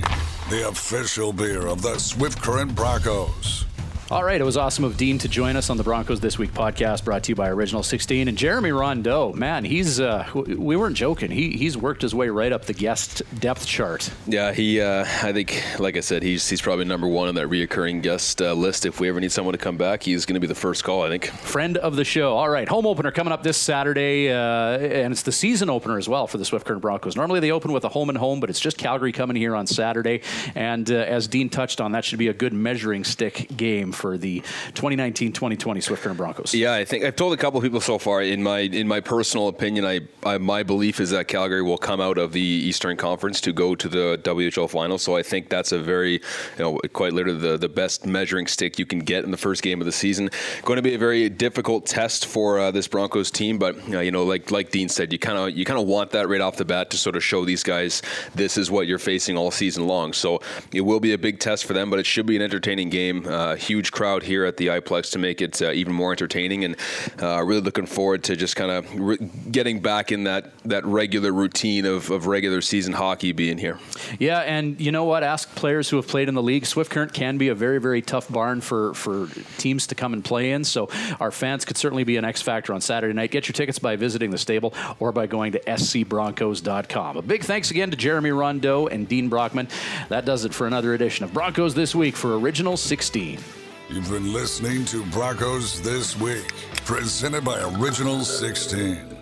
[0.49, 3.65] the official beer of the Swift Current Broncos.
[4.11, 6.53] All right, it was awesome of Dean to join us on the Broncos This Week
[6.53, 8.27] podcast, brought to you by Original 16.
[8.27, 11.31] And Jeremy Rondeau, man, he's uh, we weren't joking.
[11.31, 14.11] He he's worked his way right up the guest depth chart.
[14.27, 14.79] Yeah, he.
[14.79, 18.43] Uh, I think, like I said, he's he's probably number one on that reoccurring guest
[18.43, 18.85] uh, list.
[18.85, 21.01] If we ever need someone to come back, he's going to be the first call.
[21.01, 21.25] I think.
[21.25, 22.35] Friend of the show.
[22.35, 26.07] All right, home opener coming up this Saturday, uh, and it's the season opener as
[26.07, 27.15] well for the Swift Current Broncos.
[27.15, 29.65] Normally they open with a home and home, but it's just Calgary coming here on
[29.65, 30.21] Saturday.
[30.53, 34.17] And uh, as Dean touched on, that should be a good measuring stick game for
[34.17, 34.41] the
[34.73, 36.53] 2019-2020 Swift Current Broncos?
[36.53, 38.21] Yeah, I think I've told a couple of people so far.
[38.21, 42.01] In my in my personal opinion, I, I, my belief is that Calgary will come
[42.01, 44.97] out of the Eastern Conference to go to the WHL final.
[44.97, 46.19] So I think that's a very, you
[46.59, 49.81] know, quite literally the the best measuring stick you can get in the first game
[49.81, 50.29] of the season.
[50.63, 54.11] Going to be a very difficult test for uh, this Broncos team, but uh, you
[54.11, 56.57] know, like like Dean said, you kind of you kind of want that right off
[56.57, 58.01] the bat to sort of show these guys
[58.33, 60.13] this is what you're facing all season long.
[60.13, 60.41] So
[60.73, 63.25] it will be a big test for them, but it should be an entertaining game.
[63.27, 63.55] Uh,
[63.85, 66.65] huge crowd here at the iPlex to make it uh, even more entertaining.
[66.65, 66.75] And
[67.21, 69.17] uh, really looking forward to just kind of re-
[69.51, 73.77] getting back in that, that regular routine of, of regular season hockey being here.
[74.17, 75.23] Yeah, and you know what?
[75.23, 76.65] Ask players who have played in the league.
[76.65, 79.27] Swift Current can be a very, very tough barn for, for
[79.57, 80.63] teams to come and play in.
[80.63, 83.31] So our fans could certainly be an X factor on Saturday night.
[83.31, 87.17] Get your tickets by visiting the stable or by going to scbroncos.com.
[87.17, 89.67] A big thanks again to Jeremy Rondeau and Dean Brockman.
[90.09, 93.39] That does it for another edition of Broncos This Week for Original 16.
[93.87, 96.47] You've been listening to Broncos This Week,
[96.85, 99.14] presented by Original 16.